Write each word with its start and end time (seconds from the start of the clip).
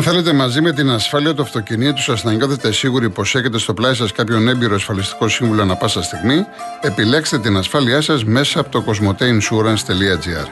Αν 0.00 0.06
θέλετε 0.06 0.32
μαζί 0.32 0.60
με 0.60 0.72
την 0.72 0.90
ασφάλεια 0.90 1.34
του 1.34 1.42
αυτοκινήτου 1.42 2.02
σας 2.02 2.24
να 2.24 2.32
νιώθετε 2.32 2.72
σίγουροι 2.72 3.10
πως 3.10 3.34
έχετε 3.34 3.58
στο 3.58 3.74
πλάι 3.74 3.94
σας 3.94 4.12
κάποιον 4.12 4.48
έμπειρο 4.48 4.74
ασφαλιστικό 4.74 5.28
σύμβουλο 5.28 5.62
ανα 5.62 5.76
πάσα 5.76 6.02
στιγμή, 6.02 6.46
επιλέξτε 6.80 7.38
την 7.38 7.56
ασφάλειά 7.56 8.00
σας 8.00 8.24
μέσα 8.24 8.60
από 8.60 8.70
το 8.70 8.84
cosmoteinsurance.gr. 8.86 10.46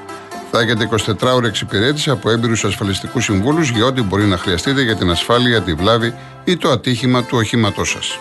Θα 0.51 0.61
έχετε 0.61 0.89
24 1.07 1.35
ώρε 1.35 1.47
εξυπηρέτηση 1.47 2.11
από 2.11 2.31
έμπειρους 2.31 2.65
ασφαλιστικούς 2.65 3.25
συμβούλους 3.25 3.71
για 3.71 3.85
ό,τι 3.85 4.03
μπορεί 4.03 4.25
να 4.25 4.37
χρειαστείτε 4.39 4.83
για 4.83 4.97
την 4.97 5.11
ασφάλεια, 5.11 5.61
τη 5.61 5.75
βλάβη 5.75 6.15
ή 6.45 6.57
το 6.57 6.71
ατύχημα 6.71 7.25
του 7.25 7.37
οχήματός 7.37 7.91
σας. 7.91 8.19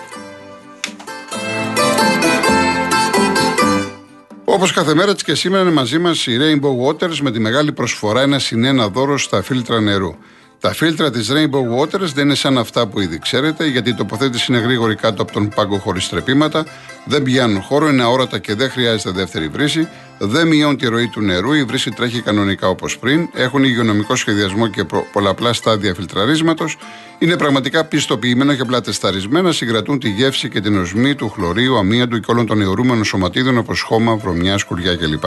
Όπως 4.46 4.72
κάθε 4.72 4.94
μέρα 4.96 5.16
τη 5.16 5.24
και 5.24 5.36
σήμερα 5.36 5.62
είναι 5.62 5.72
μαζί 5.72 5.98
μας 5.98 6.28
η 6.28 6.38
Rainbow 6.40 6.88
Waters 6.88 7.18
με 7.18 7.32
τη 7.32 7.40
μεγάλη 7.40 7.72
προσφορά 7.72 8.22
ένα 8.22 8.40
συνένα 8.40 8.90
δώρο 8.90 9.18
στα 9.18 9.42
φίλτρα 9.42 9.82
νερού. 9.82 10.16
Τα 10.60 10.74
φίλτρα 10.74 11.12
της 11.12 11.32
Rainbow 11.32 11.82
Waters 11.82 12.12
δεν 12.14 12.26
είναι 12.26 12.36
σαν 12.36 12.58
αυτά 12.58 12.88
που 12.88 13.00
ήδη 13.00 13.20
ξέρετε, 13.20 13.66
γιατί 13.66 13.90
η 13.90 13.94
τοποθέτηση 13.94 14.46
είναι 14.50 14.62
γρήγορη 14.62 14.96
κάτω 14.96 15.22
από 15.22 15.32
τον 15.32 15.50
πάγκο 15.56 15.78
χωρίς 15.78 16.10
τρεπήματα, 16.10 16.66
δεν 17.06 17.24
πιάνουν 17.24 17.62
χώρο, 17.62 17.90
είναι 17.90 18.04
αόρατα 18.04 18.40
και 18.40 18.56
δεν 18.56 18.70
χρειάζεται 18.70 19.12
δεύτερη 19.12 19.48
βρύση, 19.48 19.88
δεν 20.18 20.48
μειώνει 20.48 20.76
τη 20.76 20.88
ροή 20.88 21.08
του 21.08 21.22
νερού, 21.22 21.54
η 21.54 21.64
βρύση 21.64 21.92
τρέχει 21.92 22.22
κανονικά 22.22 22.68
όπως 22.68 22.98
πριν, 22.98 23.30
έχουν 23.34 23.64
υγειονομικό 23.64 24.16
σχεδιασμό 24.16 24.68
και 24.68 24.86
πολλαπλά 25.12 25.54
στάδια 25.54 25.94
φιλτραρίσματος, 25.94 26.78
είναι 27.20 27.38
πραγματικά 27.38 27.86
πιστοποιημένα 27.86 28.56
και 28.56 28.62
απλά 28.62 28.82
τεσταρισμένα, 28.82 29.52
συγκρατούν 29.52 30.00
τη 30.00 30.10
γεύση 30.10 30.50
και 30.50 30.62
την 30.62 30.78
οσμή 30.78 31.16
του 31.16 31.30
χλωρίου, 31.30 31.78
αμύαντου 31.78 32.20
και 32.20 32.32
όλων 32.32 32.46
των 32.46 32.62
αιωρούμενων 32.62 33.04
σωματίδων 33.04 33.58
όπως 33.58 33.82
χώμα, 33.82 34.16
βρωμιά, 34.16 34.58
σκουριά 34.58 34.96
κλπ. 34.96 35.24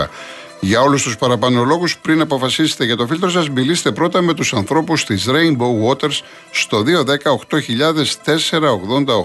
Για 0.60 0.80
όλους 0.80 1.02
τους 1.02 1.16
παραπάνω 1.16 1.64
λόγου, 1.64 1.84
πριν 2.02 2.20
αποφασίσετε 2.20 2.84
για 2.84 2.96
το 2.96 3.06
φίλτρο 3.06 3.30
σας, 3.30 3.48
μιλήστε 3.48 3.90
πρώτα 3.90 4.22
με 4.22 4.34
τους 4.34 4.52
ανθρώπους 4.52 5.04
της 5.04 5.26
Rainbow 5.28 5.88
Waters 5.88 6.20
στο 6.50 6.82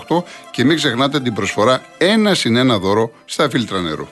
210-8000-488 0.07 0.23
και 0.51 0.63
μην 0.63 0.75
ξεχνάτε 0.75 1.19
την 1.19 1.33
προσφορά 1.33 1.81
ένα 1.97 2.33
συν 2.33 2.55
ένα 2.55 2.79
δώρο 2.79 3.11
στα 3.25 3.49
φίλτρα 3.49 3.81
νερού. 3.81 4.07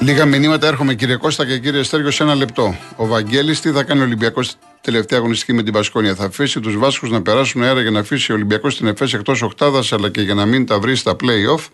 Λίγα 0.00 0.24
μηνύματα 0.24 0.66
έρχομαι 0.66 0.94
κύριε 0.94 1.16
Κώστα 1.16 1.46
και 1.46 1.58
κύριε 1.58 1.82
Στέργιο 1.82 2.10
σε 2.10 2.22
ένα 2.22 2.34
λεπτό. 2.34 2.76
Ο 2.96 3.06
Βαγγέλης 3.06 3.60
τι 3.60 3.70
θα 3.70 3.82
κάνει 3.82 4.00
ο 4.00 4.04
Ολυμπιακός 4.04 4.54
τελευταία 4.86 5.18
αγωνιστική 5.18 5.52
με 5.52 5.62
την 5.62 5.72
Πασκόνια. 5.72 6.14
Θα 6.14 6.24
αφήσει 6.24 6.60
τους 6.60 6.76
Βάσκους 6.76 7.10
να 7.10 7.22
περάσουν 7.22 7.62
αέρα 7.62 7.80
για 7.80 7.90
να 7.90 8.00
αφήσει 8.00 8.32
ο 8.32 8.34
Ολυμπιακός 8.34 8.76
την 8.76 8.86
ΕΦΕΣ 8.86 9.14
εκτός 9.14 9.42
οκτάδας, 9.42 9.92
αλλά 9.92 10.10
και 10.10 10.20
για 10.20 10.34
να 10.34 10.46
μην 10.46 10.66
τα 10.66 10.78
βρει 10.78 10.96
στα 10.96 11.16
playoff. 11.22 11.66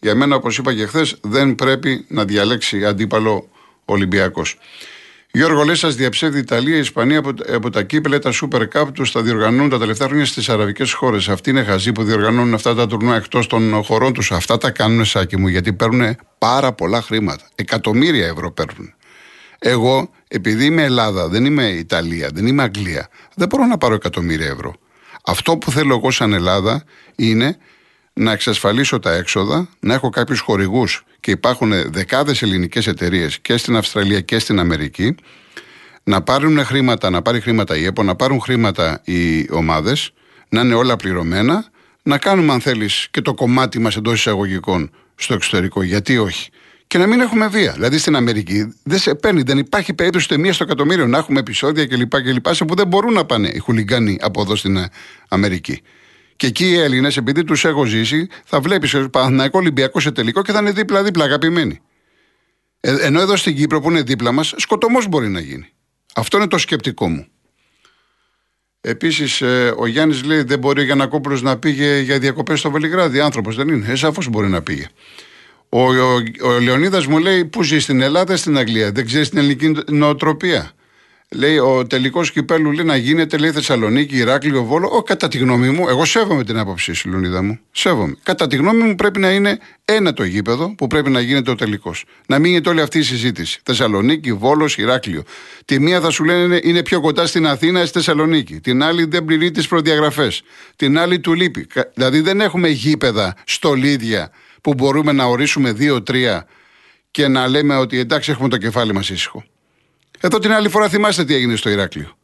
Για 0.00 0.14
μένα, 0.14 0.36
όπως 0.36 0.58
είπα 0.58 0.74
και 0.74 0.86
χθες, 0.86 1.16
δεν 1.20 1.54
πρέπει 1.54 2.04
να 2.08 2.24
διαλέξει 2.24 2.84
αντίπαλο 2.84 3.48
Ολυμπιακός. 3.84 4.58
Γιώργο, 5.32 5.62
λες, 5.62 5.78
σας 5.78 5.94
διαψεύδει 5.94 6.36
η 6.36 6.40
Ιταλία, 6.40 6.76
η 6.76 6.78
Ισπανία 6.78 7.18
από, 7.18 7.30
από 7.52 7.70
τα 7.70 7.82
κύπελα, 7.82 8.18
τα 8.18 8.32
Super 8.40 8.62
Cup 8.74 8.86
τους 8.94 9.12
τα 9.12 9.22
διοργανώνουν 9.22 9.68
τα 9.68 9.78
τελευταία 9.78 10.06
χρόνια 10.06 10.26
στις 10.26 10.48
αραβικές 10.48 10.92
χώρες. 10.92 11.28
Αυτοί 11.28 11.50
είναι 11.50 11.62
χαζοί 11.62 11.92
που 11.92 12.02
διοργανώνουν 12.02 12.54
αυτά 12.54 12.74
τα 12.74 12.86
τουρνουά 12.86 13.16
εκτός 13.16 13.46
των 13.46 13.82
χωρών 13.82 14.12
τους. 14.12 14.32
Αυτά 14.32 14.58
τα 14.58 14.70
κάνουν 14.70 15.04
σάκι 15.04 15.36
μου 15.36 15.48
γιατί 15.48 15.72
παίρνουν 15.72 16.16
πάρα 16.38 16.72
πολλά 16.72 17.02
χρήματα. 17.02 17.44
Εκατομμύρια 17.54 18.26
ευρώ 18.26 18.50
παίρνουν. 18.50 18.94
Εγώ, 19.58 20.10
επειδή 20.28 20.64
είμαι 20.64 20.82
Ελλάδα, 20.82 21.28
δεν 21.28 21.44
είμαι 21.44 21.68
Ιταλία, 21.68 22.30
δεν 22.34 22.46
είμαι 22.46 22.62
Αγγλία, 22.62 23.08
δεν 23.34 23.48
μπορώ 23.48 23.66
να 23.66 23.78
πάρω 23.78 23.94
εκατομμύρια 23.94 24.46
ευρώ. 24.46 24.74
Αυτό 25.24 25.56
που 25.56 25.70
θέλω 25.70 25.94
εγώ 25.94 26.10
σαν 26.10 26.32
Ελλάδα 26.32 26.84
είναι 27.16 27.56
να 28.12 28.32
εξασφαλίσω 28.32 28.98
τα 28.98 29.12
έξοδα, 29.12 29.68
να 29.80 29.94
έχω 29.94 30.08
κάποιους 30.08 30.40
χορηγούς 30.40 31.04
και 31.20 31.30
υπάρχουν 31.30 31.92
δεκάδες 31.92 32.42
ελληνικές 32.42 32.86
εταιρείες 32.86 33.38
και 33.38 33.56
στην 33.56 33.76
Αυστραλία 33.76 34.20
και 34.20 34.38
στην 34.38 34.58
Αμερική, 34.58 35.14
να 36.02 36.22
πάρουν 36.22 36.64
χρήματα, 36.64 37.10
να 37.10 37.22
πάρει 37.22 37.40
χρήματα 37.40 37.76
η 37.76 37.84
ΕΠΟ, 37.84 38.02
να 38.02 38.14
πάρουν 38.14 38.40
χρήματα 38.40 39.00
οι 39.04 39.48
ομάδες, 39.50 40.12
να 40.48 40.60
είναι 40.60 40.74
όλα 40.74 40.96
πληρωμένα, 40.96 41.64
να 42.02 42.18
κάνουμε 42.18 42.52
αν 42.52 42.60
θέλεις 42.60 43.08
και 43.10 43.20
το 43.20 43.34
κομμάτι 43.34 43.78
μας 43.78 43.96
εντός 43.96 44.18
εισαγωγικών 44.18 44.90
στο 45.14 45.34
εξωτερικό. 45.34 45.82
Γιατί 45.82 46.18
όχι; 46.18 46.50
Και 46.88 46.98
να 46.98 47.06
μην 47.06 47.20
έχουμε 47.20 47.48
βία. 47.48 47.72
Δηλαδή 47.72 47.98
στην 47.98 48.16
Αμερική 48.16 48.74
δεν 48.82 48.98
σε 48.98 49.14
παίρνει, 49.14 49.42
δεν 49.42 49.58
υπάρχει 49.58 49.94
περίπτωση 49.94 50.26
ούτε 50.30 50.40
μία 50.40 50.52
στο 50.52 50.64
εκατομμύριο 50.64 51.06
να 51.06 51.18
έχουμε 51.18 51.40
επεισόδια 51.40 51.86
κλπ. 51.86 52.20
κλπ 52.22 52.46
σε 52.54 52.64
που 52.64 52.74
δεν 52.74 52.86
μπορούν 52.86 53.12
να 53.12 53.24
πάνε 53.24 53.48
οι 53.48 53.58
χουλιγκάνοι 53.58 54.18
από 54.20 54.40
εδώ 54.40 54.56
στην 54.56 54.76
ε, 54.76 54.88
Αμερική. 55.28 55.82
Και 56.36 56.46
εκεί 56.46 56.64
οι 56.64 56.78
Έλληνες, 56.78 57.16
επειδή 57.16 57.44
τους 57.44 57.64
έχω 57.64 57.84
ζήσει, 57.84 58.28
θα 58.44 58.60
βλέπεις 58.60 58.96
Παναθηναϊκός 59.10 59.60
Ολυμπιακός 59.60 60.02
σε 60.02 60.10
τελικό 60.12 60.42
και 60.42 60.52
θα 60.52 60.58
είναι 60.58 60.70
δίπλα-δίπλα 60.70 61.24
αγαπημένοι. 61.24 61.80
Ε, 62.80 62.96
ενώ 63.00 63.20
εδώ 63.20 63.36
στην 63.36 63.56
Κύπρο 63.56 63.80
που 63.80 63.90
είναι 63.90 64.02
δίπλα 64.02 64.32
μας, 64.32 64.54
σκοτωμός 64.56 65.06
μπορεί 65.06 65.28
να 65.28 65.40
γίνει. 65.40 65.72
Αυτό 66.14 66.36
είναι 66.36 66.48
το 66.48 66.58
σκεπτικό 66.58 67.08
μου. 67.08 67.26
Επίσης, 68.80 69.40
ε, 69.40 69.74
ο 69.78 69.86
Γιάννης 69.86 70.24
λέει: 70.24 70.42
Δεν 70.42 70.58
μπορεί 70.58 70.80
ο 70.80 70.84
Γιανακόπουλο 70.84 71.40
να 71.40 71.58
πήγε 71.58 71.98
για 71.98 72.18
διακοπές 72.18 72.58
στο 72.58 72.70
Βελιγράδι. 72.70 73.20
Άνθρωπος 73.20 73.56
δεν 73.56 73.68
είναι. 73.68 73.92
Ε, 74.02 74.08
μπορεί 74.30 74.48
να 74.48 74.62
πήγε. 74.62 74.86
Ο, 75.68 75.80
ο, 75.80 76.14
ο 76.42 76.58
Λεωνίδας 76.60 77.06
μου 77.06 77.18
λέει: 77.18 77.44
Πού 77.44 77.62
ζεις 77.62 77.82
στην 77.82 78.00
Ελλάδα, 78.00 78.36
στην 78.36 78.58
Αγγλία; 78.58 78.92
Δεν 78.92 79.06
ξέρεις 79.06 79.28
την 79.28 79.38
ελληνική 79.38 79.74
νοοτροπία. 79.86 80.72
Λέει: 81.30 81.58
Ο 81.58 81.86
τελικός 81.86 82.30
κυπέλου 82.30 82.72
λέει 82.72 82.84
να 82.84 82.96
γίνεται, 82.96 83.36
λέει 83.36 83.50
Θεσσαλονίκη, 83.50 84.16
Ηράκλειο, 84.16 84.64
Βόλο. 84.64 84.88
Ο, 84.92 85.02
κατά 85.02 85.28
τη 85.28 85.38
γνώμη 85.38 85.68
μου, 85.68 85.88
εγώ 85.88 86.04
σέβομαι 86.04 86.44
την 86.44 86.58
άποψή 86.58 86.92
σου, 86.92 87.08
Λεωνίδα 87.08 87.42
μου. 87.42 87.58
Σέβομαι. 87.70 88.16
Κατά 88.22 88.46
τη 88.46 88.56
γνώμη 88.56 88.82
μου, 88.82 88.94
πρέπει 88.94 89.20
να 89.20 89.30
είναι 89.30 89.58
ένα 89.84 90.12
το 90.12 90.24
γήπεδο 90.24 90.74
που 90.74 90.86
πρέπει 90.86 91.10
να 91.10 91.20
γίνεται 91.20 91.50
ο 91.50 91.54
τελικός. 91.54 92.04
Να 92.26 92.38
μην 92.38 92.50
γίνεται 92.50 92.68
όλη 92.68 92.80
αυτή 92.80 92.98
η 92.98 93.02
συζήτηση. 93.02 93.60
Θεσσαλονίκη, 93.62 94.32
Βόλος, 94.32 94.76
Ηράκλειο. 94.76 95.22
Τη 95.64 95.80
μία 95.80 96.00
θα 96.00 96.10
σου 96.10 96.24
λένε 96.24 96.60
είναι 96.62 96.82
πιο 96.82 97.00
κοντά 97.00 97.26
στην 97.26 97.46
Αθήνα, 97.46 97.80
στη 97.80 97.92
Θεσσαλονίκη. 97.92 98.60
Την 98.60 98.82
άλλη 98.82 99.04
δεν 99.04 99.24
πληρεί 99.24 99.50
τις 99.50 99.68
προδιαγραφές. 99.68 100.42
Την 100.76 100.98
άλλη 100.98 101.20
του 101.20 101.34
λείπει. 101.34 101.66
Δηλαδή 101.94 102.20
δεν 102.20 102.40
έχουμε 102.40 102.68
γήπεδα 102.68 103.36
στολίδια 103.46 104.30
που 104.60 104.74
μπορούμε 104.74 105.12
να 105.12 105.24
ορίσουμε 105.24 105.72
δύο-τρία 105.72 106.46
και 107.10 107.28
να 107.28 107.48
λέμε 107.48 107.76
ότι 107.76 107.98
εντάξει 107.98 108.30
έχουμε 108.30 108.48
το 108.48 108.56
κεφάλι 108.56 108.92
μας 108.92 109.10
ήσυχο. 109.10 109.44
Εδώ 110.20 110.38
την 110.38 110.52
άλλη 110.52 110.68
φορά 110.68 110.88
θυμάστε 110.88 111.24
τι 111.24 111.34
έγινε 111.34 111.56
στο 111.56 111.70
Ηράκλειο. 111.70 112.16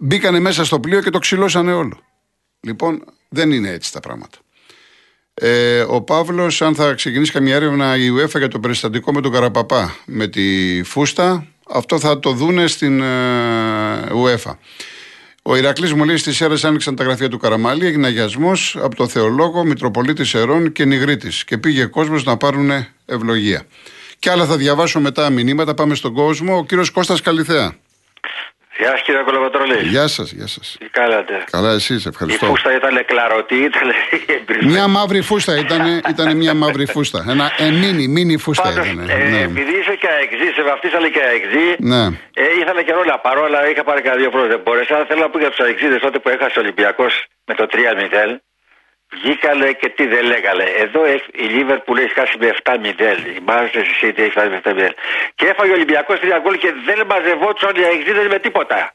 Μπήκανε 0.00 0.38
μέσα 0.38 0.64
στο 0.64 0.80
πλοίο 0.80 1.02
και 1.02 1.10
το 1.10 1.18
ξυλώσανε 1.18 1.72
όλο. 1.72 2.00
Λοιπόν, 2.60 3.04
δεν 3.28 3.50
είναι 3.52 3.70
έτσι 3.70 3.92
τα 3.92 4.00
πράγματα. 4.00 4.38
Ε, 5.34 5.80
ο 5.80 6.02
Παύλος, 6.02 6.62
αν 6.62 6.74
θα 6.74 6.92
ξεκινήσει 6.92 7.32
καμία 7.32 7.54
έρευνα 7.54 7.96
η 7.96 8.08
UEFA 8.16 8.38
για 8.38 8.48
το 8.48 8.60
περιστατικό 8.60 9.12
με 9.12 9.20
τον 9.20 9.32
Καραπαπά 9.32 9.96
με 10.04 10.26
τη 10.26 10.80
φούστα, 10.82 11.46
αυτό 11.68 11.98
θα 11.98 12.20
το 12.20 12.32
δούνε 12.32 12.66
στην 12.66 13.00
ε, 13.00 14.08
UEFA. 14.12 14.56
Ο 15.42 15.56
Ηρακλής 15.56 15.92
μου 15.92 16.04
λέει 16.04 16.16
στις 16.16 16.40
αίρε 16.40 16.54
άνοιξαν 16.62 16.96
τα 16.96 17.04
γραφεία 17.04 17.28
του 17.28 17.38
Καραμαλή, 17.38 17.86
έγινε 17.86 18.06
αγιασμός 18.06 18.76
από 18.82 18.96
το 18.96 19.08
Θεολόγο, 19.08 19.64
Μητροπολίτης 19.64 20.34
Ερών 20.34 20.72
και 20.72 20.84
Νιγρήτη 20.84 21.28
και 21.46 21.58
πήγε 21.58 21.84
κόσμος 21.84 22.24
να 22.24 22.36
πάρουν 22.36 22.70
ευλογία. 23.06 23.66
Και 24.18 24.30
άλλα 24.30 24.46
θα 24.46 24.56
διαβάσω 24.56 25.00
μετά 25.00 25.30
μηνύματα. 25.30 25.74
Πάμε 25.74 25.94
στον 25.94 26.12
κόσμο. 26.12 26.56
Ο 26.56 26.64
κύριος 26.64 26.90
Κώστας 26.90 27.20
Καλιθέα. 27.20 27.74
Γεια 28.78 28.90
σας 28.90 29.02
κύριε 29.02 29.22
Κολοβατρολή. 29.22 29.78
Γεια 29.82 30.06
σας, 30.06 30.32
γεια 30.32 30.46
σας. 30.46 30.76
Τι 30.78 30.88
κάνατε; 30.88 31.44
Καλά, 31.50 31.72
εσείς, 31.72 32.06
ευχαριστώ. 32.06 32.46
Η 32.46 32.48
φούστα 32.48 32.74
ήταν 32.74 33.04
κλαρωτή, 33.04 33.54
ήταν 33.54 33.88
Μια 34.72 34.88
μαύρη 34.88 35.20
φούστα 35.20 35.56
ήταν, 35.58 36.00
ήταν 36.08 36.36
μια 36.36 36.54
μαύρη 36.54 36.86
φούστα. 36.86 37.24
Ένα 37.28 37.52
ε, 37.58 37.70
μίνι, 37.70 38.08
μίνι 38.08 38.36
φούστα 38.36 38.62
Πάντως, 38.62 38.86
ήταν. 38.86 39.08
Ε, 39.08 39.14
ναι. 39.14 39.40
Επειδή 39.40 39.72
είσαι 39.78 39.94
και 40.00 40.08
αεξή, 40.16 40.46
σε 40.56 40.62
βαφτίσανε 40.62 41.08
και 41.08 41.22
αεξή, 41.30 41.66
ναι. 41.78 42.02
ε, 42.42 42.44
ήθελα 42.60 42.82
και 42.82 42.92
όλα 42.92 43.20
παρόλα, 43.20 43.70
είχα 43.70 43.84
πάρει 43.84 44.00
κανένα 44.02 44.20
δύο 44.22 44.30
πρώτε. 44.30 44.56
Μπορέσα, 44.56 45.04
θέλω 45.08 45.20
να 45.20 45.30
πω 45.30 45.38
για 45.38 45.50
τους 45.50 45.58
αεξίδες 45.58 46.00
τότε 46.00 46.18
που 46.18 46.28
έχασε 46.28 46.58
ο 46.58 46.62
Ολυμπιακός 46.62 47.12
με 47.44 47.54
το 47.54 47.66
3-0. 47.72 48.36
Βγήκανε 49.14 49.72
και 49.80 49.88
τι 49.96 50.06
δεν 50.06 50.24
λέγανε. 50.32 50.64
Εδώ 50.84 51.00
η 51.44 51.46
Λίβερ 51.54 51.78
που 51.78 51.94
λέει 51.94 52.08
χάσει 52.14 52.36
με 52.40 52.50
7-0. 52.62 53.36
Η 53.36 53.40
Μάρστερ 53.46 53.84
City 54.02 54.18
έχει 54.18 54.32
χάσει 54.32 54.48
με 54.48 54.60
7-0. 54.64 54.70
Και 55.34 55.46
έφαγε 55.46 55.70
ο 55.70 55.74
Ολυμπιακός 55.74 56.18
3 56.22 56.24
γκολ 56.42 56.58
και 56.58 56.72
δεν 56.86 57.06
μαζευόντουσαν 57.06 57.72
οι 57.76 57.84
αεξίδε 57.84 58.22
με 58.28 58.38
τίποτα. 58.38 58.94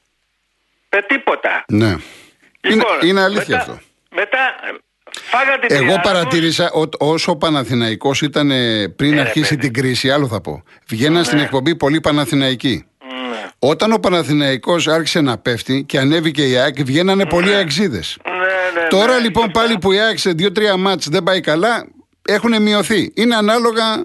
Με 0.89 1.01
τίποτα. 1.01 1.65
Ναι. 1.67 1.95
Λοιπόν, 2.62 2.94
είναι, 3.01 3.07
είναι 3.09 3.21
αλήθεια 3.21 3.57
μετά, 3.57 3.59
αυτό. 3.59 3.79
Μετά 4.15 4.39
φάγατε 5.12 5.67
την 5.67 5.75
Εγώ 5.75 6.00
παρατήρησα 6.03 6.69
ότι 6.71 6.97
όσο 7.00 7.31
ο 7.31 7.35
Παναθηναϊκός 7.38 8.21
ήταν 8.21 8.51
ε, 8.51 8.88
πριν 8.88 9.11
Ε, 9.11 9.15
ρε, 9.15 9.21
αρχίσει 9.21 9.56
παιδί. 9.56 9.61
την 9.61 9.73
κρίση, 9.73 10.11
άλλο 10.11 10.27
θα 10.27 10.41
πω. 10.41 10.63
Βγαίναν 10.88 11.23
στην 11.23 11.39
εκπομπή 11.39 11.75
πολύ 11.75 12.00
Παναθηναϊκοί. 12.01 12.85
Ναι. 13.29 13.50
Όταν 13.59 13.91
ο 13.91 13.97
Παναθηναϊκός 14.00 14.88
άρχισε 14.88 15.21
να 15.21 15.38
πέφτει 15.38 15.83
και 15.88 16.00
ανέβηκε 16.00 16.47
η 16.50 16.57
ΑΕΚ, 16.57 16.83
βγαίνανε 16.83 17.25
πολλοί 17.25 17.53
αεξίδες. 17.56 18.18
Ναι, 18.25 18.34
ναι, 18.81 18.88
Τώρα 18.88 19.13
ναι, 19.13 19.19
λοιπόν 19.19 19.44
σωστά. 19.44 19.60
πάλι 19.60 19.77
που 19.77 19.92
η 19.92 20.00
ΑΕΚ 20.00 20.18
σε 20.19 20.31
δύο-τρία 20.31 20.77
μάτς 20.77 21.10
δεν 21.10 21.24
πάει 21.24 21.42
καλά, 21.42 21.88
έχουν 22.27 22.62
μειωθεί. 22.62 23.12
Είναι 23.16 23.36
ανάλογα. 23.36 24.04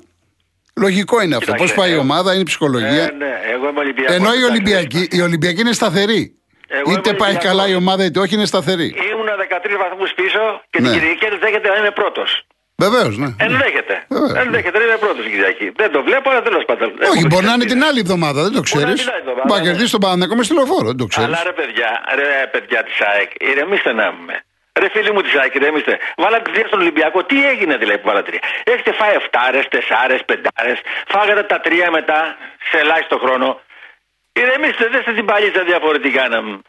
Λογικό 0.77 1.23
είναι 1.23 1.37
αυτό. 1.37 1.53
Πώς 1.53 1.61
Κοίταξε, 1.61 1.81
πάει 1.81 1.91
η 1.91 1.95
ε, 1.95 2.05
ομάδα, 2.07 2.31
είναι 2.33 2.41
η 2.41 2.45
ψυχολογία. 2.45 2.89
Ναι, 2.91 3.25
ναι, 3.27 3.33
εγώ 3.55 3.69
είμαι 3.69 3.79
Ολυμπιακός. 3.81 4.15
Ενώ 4.15 4.25
η 4.25 4.29
εντάξει, 4.37 4.51
Ολυμπιακή, 4.51 5.09
η 5.11 5.21
Ολυμπιακή 5.21 5.61
είναι 5.61 5.73
σταθερή. 5.73 6.35
Εγώ 6.69 6.91
είτε 6.93 7.09
είμαι 7.09 7.19
πάει 7.19 7.31
Ολυμπιακός. 7.31 7.45
καλά 7.51 7.69
η 7.69 7.75
ομάδα 7.75 8.05
είτε 8.05 8.19
όχι, 8.21 8.35
είναι 8.35 8.45
σταθερή. 8.45 8.89
Ήμουνα 9.13 9.35
13 9.37 9.77
βαθμούς 9.85 10.11
πίσω 10.15 10.43
και 10.71 10.81
Ναι. 10.81 10.89
την 10.91 10.99
Κυριακή 10.99 11.27
δέχεται 11.45 11.69
να 11.69 11.77
είναι 11.81 11.91
πρώτος. 11.91 12.31
Βεβαίως, 12.85 13.15
ναι. 13.23 13.31
Ενδέχεται. 13.47 13.95
Βεβαίως. 14.09 14.33
Ενδέχεται, 14.45 14.77
είναι 14.87 14.97
πρώτος 15.07 15.25
Κυριακή. 15.33 15.67
Δεν 15.77 15.91
το 15.93 16.03
βλέπω, 16.03 16.31
αλλά 16.31 16.43
τέλος 16.43 16.65
πάντων. 16.69 16.89
Όχι, 17.13 17.19
Έχω 17.19 17.27
μπορεί 17.33 17.47
να 17.51 17.53
είναι 17.57 17.65
δει. 17.65 17.71
την 17.75 17.83
άλλη 17.89 17.99
εβδομάδα, 18.07 18.41
δεν 18.47 18.53
το 18.59 18.63
Μπορεί 18.63 18.71
να 18.71 18.79
ξέρεις. 18.79 19.01
είναι 19.01 19.05
την 19.05 19.11
άλλη 19.15 19.21
εβδομάδα, 19.25 19.47
Μπορεί 19.49 19.61
να 19.61 19.65
ναι. 19.67 19.71
κερδίσει 19.71 19.91
τον 19.97 20.01
Παναγενικό 20.05 20.35
μες 20.39 20.47
στυλοφόρο, 20.49 20.87
δεν 20.93 20.99
το 21.03 21.07
ξέρεις. 21.13 21.29
Αλλά 21.29 21.41
ρε 21.51 21.55
παιδιά, 21.61 21.91
ρε 22.21 22.29
παιδιά 22.53 22.81
της 22.87 22.97
ΑΕΚ, 23.11 23.31
ηρεμήστε 23.51 23.93
να 24.01 24.05
είμαι. 24.13 24.37
Ρε 24.81 24.89
φίλοι 24.95 25.13
μου 25.13 25.23
τη 25.23 25.31
ΑΕΚ, 25.41 25.55
ηρεμήστε. 25.55 25.99
Βάλατε 26.17 26.51
τρία 26.51 26.67
στον 26.67 26.81
Ολυμπιακό. 26.81 27.25
Τι 27.25 27.47
έγινε 27.53 27.77
δηλαδή 27.77 27.99
που 27.99 28.09
βάλατε 28.11 28.27
τρία. 28.31 28.43
Έχετε 28.65 28.93
φάει 28.93 29.15
7, 29.31 29.55
4, 29.69 30.19
5. 30.27 30.77
Φάγατε 31.13 31.43
τα 31.43 31.59
τρία 31.61 31.91
μετά 31.91 32.37
σε 32.71 32.79
ελάχιστο 32.79 33.19
χρόνο. 33.19 33.61
Ηρεμήστε, 34.33 34.85
δεν 34.89 35.01
είστε 35.01 35.13
την 35.13 35.25
παλίτσα 35.25 35.63
διαφορετικά 35.65 36.29
να 36.29 36.43
μου. 36.43 36.63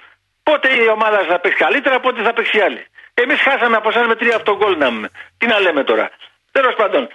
Πότε 0.44 0.68
η 0.84 0.88
ομάδα 0.88 1.20
θα 1.30 1.40
παίξει 1.40 1.58
καλύτερα, 1.58 2.00
πότε 2.00 2.22
θα 2.24 2.34
παίξει 2.34 2.58
η 2.58 2.62
άλλη. 2.62 2.86
Εμείς 3.14 3.42
χάσαμε 3.42 3.76
από 3.78 3.90
εσάς 3.90 4.06
με 4.08 4.16
τρία 4.16 4.36
αυτογκόλ 4.36 4.78
να 4.78 4.92
μου. 4.92 5.08
Τι 5.38 5.46
να 5.46 5.60
λέμε 5.60 5.84
τώρα. 5.84 6.12
Τέλος 6.52 6.76
πάντων, 6.76 7.10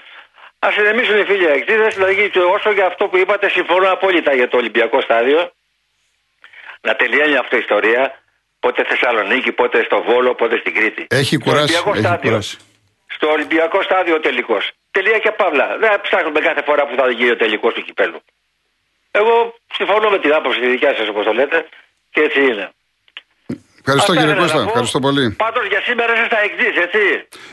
ας 0.58 0.76
ηρεμήσουν 0.76 1.18
οι 1.18 1.24
φίλοι 1.24 1.46
αεκτήδε. 1.46 1.88
Δηλαδή, 1.88 2.30
όσο 2.54 2.70
για 2.70 2.86
αυτό 2.86 3.08
που 3.08 3.16
είπατε, 3.16 3.48
συμφωνώ 3.48 3.90
απόλυτα 3.92 4.34
για 4.34 4.48
το 4.48 4.56
Ολυμπιακό 4.56 5.00
στάδιο. 5.00 5.50
Να 6.80 6.94
τελειώνει 6.94 7.36
αυτή 7.36 7.54
η 7.56 7.58
ιστορία. 7.58 8.02
Πότε 8.66 8.82
Θεσσαλονίκη, 8.90 9.50
πότε 9.60 9.78
στο 9.88 9.98
Βόλο, 10.08 10.30
πότε 10.40 10.56
στην 10.62 10.74
Κρήτη. 10.78 11.06
Έχει 11.20 11.34
Στο 11.34 11.44
κουράσει. 11.44 11.62
Ολυμπιακό 11.74 11.90
Έχει 11.90 12.04
στάδιο. 12.06 12.30
κουράσει. 12.30 12.56
Στο 13.16 13.26
Ολυμπιακό 13.36 13.78
στάδιο 13.88 14.14
ο 14.14 14.20
τελικός. 14.26 14.62
Τελεία 14.96 15.18
και 15.24 15.30
παύλα. 15.40 15.66
Δεν 15.82 15.90
ψάχνουμε 16.06 16.40
κάθε 16.48 16.62
φορά 16.68 16.82
που 16.86 16.94
θα 16.98 17.04
γίνει 17.18 17.30
ο 17.30 17.36
τελικός 17.36 17.72
του 17.74 17.82
κυπέλου. 17.86 18.20
Εγώ 19.20 19.34
συμφωνώ 19.78 20.08
με 20.14 20.18
την 20.18 20.32
άποψη 20.38 20.58
τη 20.60 20.68
δικιά 20.74 20.92
σας, 20.98 21.08
όπως 21.08 21.24
το 21.24 21.32
λέτε, 21.32 21.58
και 22.12 22.20
έτσι 22.26 22.40
είναι. 22.50 22.66
Ευχαριστώ 23.88 24.12
Αυτά 24.12 24.22
κύριε 24.22 24.34
ήθελα 24.34 24.42
Κώστα, 24.42 24.58
να 24.58 24.62
πω. 24.64 24.68
ευχαριστώ 24.68 24.98
πολύ. 25.06 25.24
Πάντως 25.44 25.66
για 25.72 25.80
σήμερα 25.88 26.12
είστε 26.14 26.26
στα 26.30 26.38
εξή, 26.46 26.68
έτσι. 26.86 27.02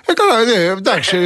Ε, 0.09 0.13
καλά, 0.13 0.35
ε, 0.57 0.65
εντάξει. 0.81 1.17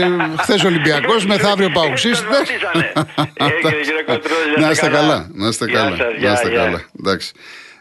Χθες 0.41 0.63
Ολυμπιακός, 0.71 1.25
μεθαύριο 1.25 1.69
Παουξή. 1.77 2.13
Σας 2.15 2.25
ρωτήσανε. 2.37 2.91
Ε, 3.45 3.49
κύριε 3.83 4.03
Κοντρόλη, 4.09 4.53
Να 4.57 4.69
είστε 4.69 4.89
καλά, 4.89 5.27
να 5.33 5.47
είστε 5.47 5.65
Γεια 5.65 5.79
καλά. 5.79 5.95
σας, 5.95 6.05
Να 6.05 6.11
γεια, 6.21 6.31
είστε 6.33 6.49
γεια. 6.49 6.63
καλά. 6.63 6.79
Εντάξει. 6.99 7.31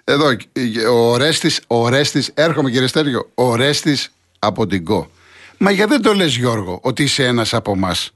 Εδώ, 0.09 0.27
ο 0.93 1.17
Ρέστης, 1.17 1.61
ο 1.67 1.89
Ρέστης, 1.89 2.31
έρχομαι 2.35 2.71
κύριε 2.71 2.87
Στέργιο, 2.87 3.31
ο 3.35 3.57
Ρέστης 3.57 4.13
από 4.39 4.67
την 4.67 4.85
ΚΟ. 4.85 5.11
Μα 5.59 5.71
γιατί 5.71 5.91
δεν 5.91 6.03
το 6.03 6.15
λες 6.15 6.37
Γιώργο, 6.37 6.81
ότι 6.83 7.03
είσαι 7.03 7.25
ένας 7.25 7.55
από 7.55 7.73
εμάς; 7.73 8.11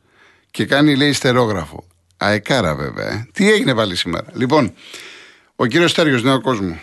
Και 0.51 0.65
κάνει 0.67 0.97
λέει 0.97 1.09
ιστερόγραφο. 1.09 1.85
Αεκάρα 2.17 2.75
βέβαια. 2.75 3.07
ε. 3.09 3.29
Τι 3.33 3.51
έγινε 3.53 3.75
πάλι 3.75 3.97
σήμερα; 3.97 4.27
Λοιπόν, 4.33 4.75
ο 5.57 5.67
κύριος 5.67 5.91
Στέργιος, 5.91 6.23
νέο 6.23 6.41
κόσμο. 6.41 6.81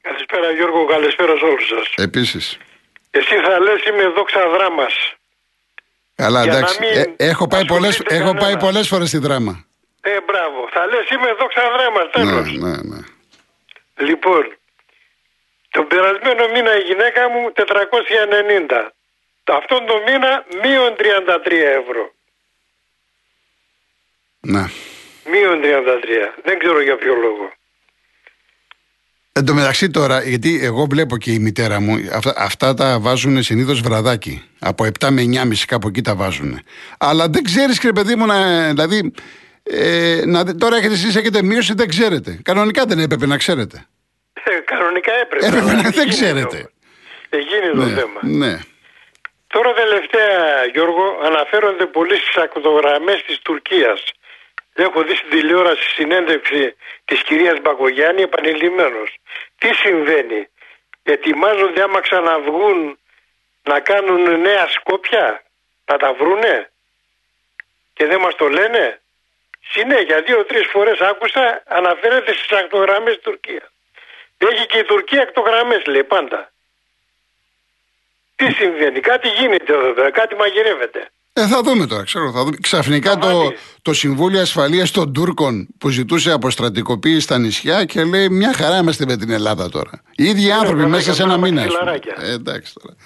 Καλησπέρα 0.00 0.50
Γιώργο, 0.50 0.84
καλησπέρα 0.86 1.36
σε 1.36 1.44
όλους 1.44 1.66
σας. 1.68 2.04
Επίσης. 2.04 2.58
Εσύ 3.10 3.34
θα 3.34 3.58
λες 3.60 3.84
είμαι 3.84 4.08
δόξα 4.16 4.40
δράμας. 4.56 4.94
Καλά, 6.14 6.42
Για 6.42 6.52
να 6.52 6.58
εντάξει. 6.58 6.78
μην 6.80 6.88
Ε, 7.16 7.26
έχω 7.28 7.46
πάει, 7.46 7.64
πολλές, 7.64 7.88
ασχολείται 7.90 8.14
έχω 8.16 8.32
πάει 8.32 8.40
κανένα. 8.40 8.58
πολλές 8.58 8.88
φορές 8.88 9.08
στη 9.08 9.18
δράμα. 9.18 9.64
Ε, 10.00 10.10
μπράβο. 10.26 10.68
Θα 10.72 10.86
λες 10.86 11.10
είμαι 11.10 11.30
δόξα 11.40 11.62
δράμας, 11.76 12.06
τέλος. 12.12 12.58
Ναι, 12.58 12.68
ναι, 12.70 12.96
ναι. 12.96 13.00
Λοιπόν, 13.96 14.56
τον 15.70 15.86
περασμένο 15.86 16.48
μήνα 16.54 16.76
η 16.78 16.82
γυναίκα 16.82 17.28
μου 17.28 17.52
490. 17.56 18.88
Αυτόν 19.44 19.86
τον 19.86 20.02
μήνα 20.02 20.44
μείον 20.62 20.94
33 20.98 21.50
ευρώ. 21.80 22.12
ναι. 24.40 24.64
Μείον 25.30 25.60
33. 25.62 26.40
Δεν 26.42 26.58
ξέρω 26.58 26.82
για 26.82 26.96
ποιο 26.96 27.14
λόγο. 27.14 27.52
Εν 29.34 29.44
τω 29.44 29.54
μεταξύ 29.54 29.90
τώρα, 29.90 30.22
γιατί 30.22 30.60
εγώ 30.62 30.86
βλέπω 30.90 31.16
και 31.16 31.32
η 31.32 31.38
μητέρα 31.38 31.80
μου, 31.80 32.08
αυτά, 32.12 32.34
αυτά 32.36 32.74
τα 32.74 32.98
βάζουν 33.00 33.42
συνήθως 33.42 33.80
βραδάκι. 33.80 34.42
Από 34.58 34.84
7 34.84 35.08
με 35.10 35.22
9.30 35.22 35.54
κάπου 35.66 35.88
εκεί 35.88 36.02
τα 36.02 36.14
βάζουν. 36.14 36.60
Αλλά 36.98 37.28
δεν 37.28 37.42
ξέρεις, 37.42 37.78
και 37.78 37.92
παιδί 37.92 38.14
μου, 38.16 38.26
να, 38.26 38.68
δηλαδή. 38.68 39.12
Ε, 39.62 40.22
να, 40.26 40.44
δει- 40.44 40.58
τώρα 40.58 40.76
έχετε 40.76 40.92
εσείς 40.94 41.16
έχετε 41.16 41.42
μείωση, 41.42 41.74
δεν 41.74 41.88
ξέρετε. 41.88 42.40
Κανονικά 42.44 42.84
δεν 42.84 42.98
έπρεπε 42.98 43.26
να 43.26 43.36
ξέρετε. 43.36 43.86
Ε, 44.44 44.54
κανονικά 44.64 45.12
έπρεπε. 45.12 45.46
Έπρεπε 45.46 45.64
αλλά 45.64 45.74
να 45.74 45.82
δεν 45.82 45.92
γίνει 45.92 46.08
ξέρετε. 46.10 46.56
το- 46.62 46.70
Εγίνει 47.38 47.70
το 47.74 47.76
Ναι, 47.84 47.94
θέμα. 47.94 48.20
ναι. 48.22 48.58
Τώρα 49.46 49.72
τελευταία, 49.72 50.64
Γιώργο, 50.72 51.20
αναφέρονται 51.24 51.86
πολύ 51.86 52.16
στις 52.16 52.36
ακτογραμμές 52.36 53.22
της 53.26 53.38
Τουρκίας. 53.38 54.02
Έχω 54.74 55.02
δει 55.02 55.14
στην 55.16 55.30
τηλεόραση 55.30 55.82
συνέντευξη 55.94 56.74
της 57.04 57.22
κυρίας 57.22 57.60
Μπακογιάννη 57.60 58.22
επανειλημμένος. 58.22 59.16
Τι 59.58 59.74
συμβαίνει, 59.74 60.48
ετοιμάζονται 61.02 61.82
άμα 61.82 62.00
ξαναβγούν 62.00 62.98
να 63.62 63.80
κάνουν 63.80 64.40
νέα 64.40 64.68
σκόπια, 64.68 65.42
να 65.84 65.96
τα 65.96 66.12
βρούνε; 66.12 66.70
Και 67.92 68.06
δεν 68.06 68.20
μας 68.20 68.34
το 68.34 68.48
λένε; 68.48 69.01
Συνέχεια, 69.70 70.22
δύο-τρεις 70.26 70.66
φορές 70.72 70.98
άκουσα, 71.00 71.62
αναφέρεται 71.66 72.32
στις 72.32 72.58
ακτογραμμές 72.58 73.14
της 73.14 73.22
Τουρκίας. 73.22 73.68
Έχει 74.38 74.66
και 74.66 74.78
η 74.78 74.84
Τουρκία 74.84 75.22
ακτογραμμές, 75.22 75.86
λέει 75.86 76.04
πάντα. 76.04 76.52
Τι 78.36 78.52
συμβαίνει, 78.52 79.00
κάτι 79.00 79.28
γίνεται 79.28 79.72
εδώ 79.72 79.92
πέρα, 79.92 80.10
κάτι 80.10 80.34
μαγειρεύεται. 80.34 81.10
Ε, 81.34 81.46
θα 81.46 81.60
δούμε 81.62 81.86
τώρα, 81.86 82.02
ξέρω. 82.04 82.32
Θα 82.32 82.44
δούμε. 82.44 82.56
Ξαφνικά 82.60 83.16
το, 83.16 83.26
Σταμάτη. 83.26 83.56
το 83.82 83.92
Συμβούλιο 83.92 84.40
Ασφαλείας 84.40 84.90
των 84.90 85.12
Τούρκων 85.12 85.68
που 85.78 85.88
ζητούσε 85.88 86.32
αποστρατικοποίηση 86.32 87.20
στα 87.20 87.38
νησιά 87.38 87.84
και 87.84 88.04
λέει 88.04 88.28
μια 88.28 88.52
χαρά 88.54 88.78
είμαστε 88.78 89.04
με 89.06 89.16
την 89.16 89.30
Ελλάδα 89.30 89.68
τώρα. 89.68 90.02
Οι 90.14 90.24
ίδιοι 90.24 90.50
άνθρωποι 90.50 90.74
βέβαια, 90.74 90.88
μέσα 90.88 91.14
σε 91.14 91.22
για 91.22 91.24
ένα 91.24 91.38
πράγματα 91.38 91.62
μήνα. 91.62 91.76
ας 91.76 91.78
πούμε. 91.78 91.98
ξυλαράκια. 91.98 92.30
Ε, 92.30 92.32
εντάξει 92.32 92.74
τώρα. 92.82 92.96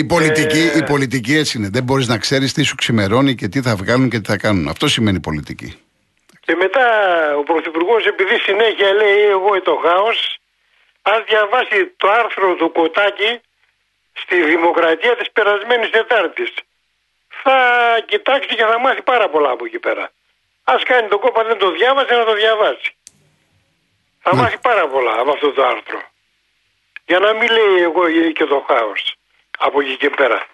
Η 0.00 0.04
πολιτική, 0.04 0.64
Ε, 0.74 0.78
η 0.78 0.82
πολιτική 0.84 1.34
έτσι 1.36 1.58
είναι. 1.58 1.68
Δεν 1.68 1.82
μπορείς 1.82 2.08
να 2.08 2.18
ξέρεις 2.18 2.52
τι 2.52 2.62
σου 2.62 2.74
ξημερώνει 2.74 3.34
και 3.34 3.48
τι 3.48 3.60
θα 3.62 3.76
βγάλουν 3.76 4.08
και 4.10 4.20
τι 4.20 4.28
θα 4.30 4.36
κάνουν. 4.36 4.68
Αυτό 4.68 4.88
σημαίνει 4.88 5.20
πολιτική. 5.20 5.70
Και 6.40 6.54
μετά 6.54 6.86
ο 7.36 7.42
Πρωθυπουργός, 7.42 8.06
επειδή 8.06 8.38
συνέχεια 8.38 8.92
λέει 8.92 9.20
εγώ 9.36 9.62
το 9.62 9.74
χάο, 9.84 10.08
ας 11.02 11.20
διαβάσει 11.28 11.94
το 11.96 12.10
άρθρο 12.10 12.54
του 12.54 12.72
Κοτάκη 12.72 13.40
στη 14.12 14.42
Δημοκρατία 14.42 15.16
της 15.16 15.30
περασμένης 15.30 15.90
Τετάρτης. 15.90 16.52
Θα 17.42 17.58
κοιτάξει 18.06 18.54
και 18.56 18.64
θα 18.64 18.78
μάθει 18.80 19.02
πάρα 19.02 19.28
πολλά 19.28 19.50
από 19.50 19.64
εκεί 19.64 19.78
πέρα. 19.78 20.04
Α 20.64 20.74
κάνει 20.84 21.08
τον 21.08 21.20
κόπο, 21.20 21.40
αν 21.40 21.46
δεν 21.46 21.58
το 21.58 21.70
διάβασε, 21.70 22.14
να 22.14 22.24
το 22.24 22.34
διαβάσει. 22.34 22.96
Θα 24.22 24.34
μάθει 24.34 24.58
πάρα 24.58 24.88
πολλά 24.88 25.14
από 25.20 25.30
αυτό 25.30 25.52
το 25.52 25.64
άρθρο. 25.66 26.00
Για 27.06 27.18
να 27.18 27.32
μην 27.32 27.48
λέει 27.50 27.82
εγώ 27.82 28.02
και 28.32 28.44
το 28.44 28.64
χάο 28.68 28.92
από 29.58 29.80
εκεί 29.80 29.96
και 29.96 30.10
πέρα. 30.10 30.46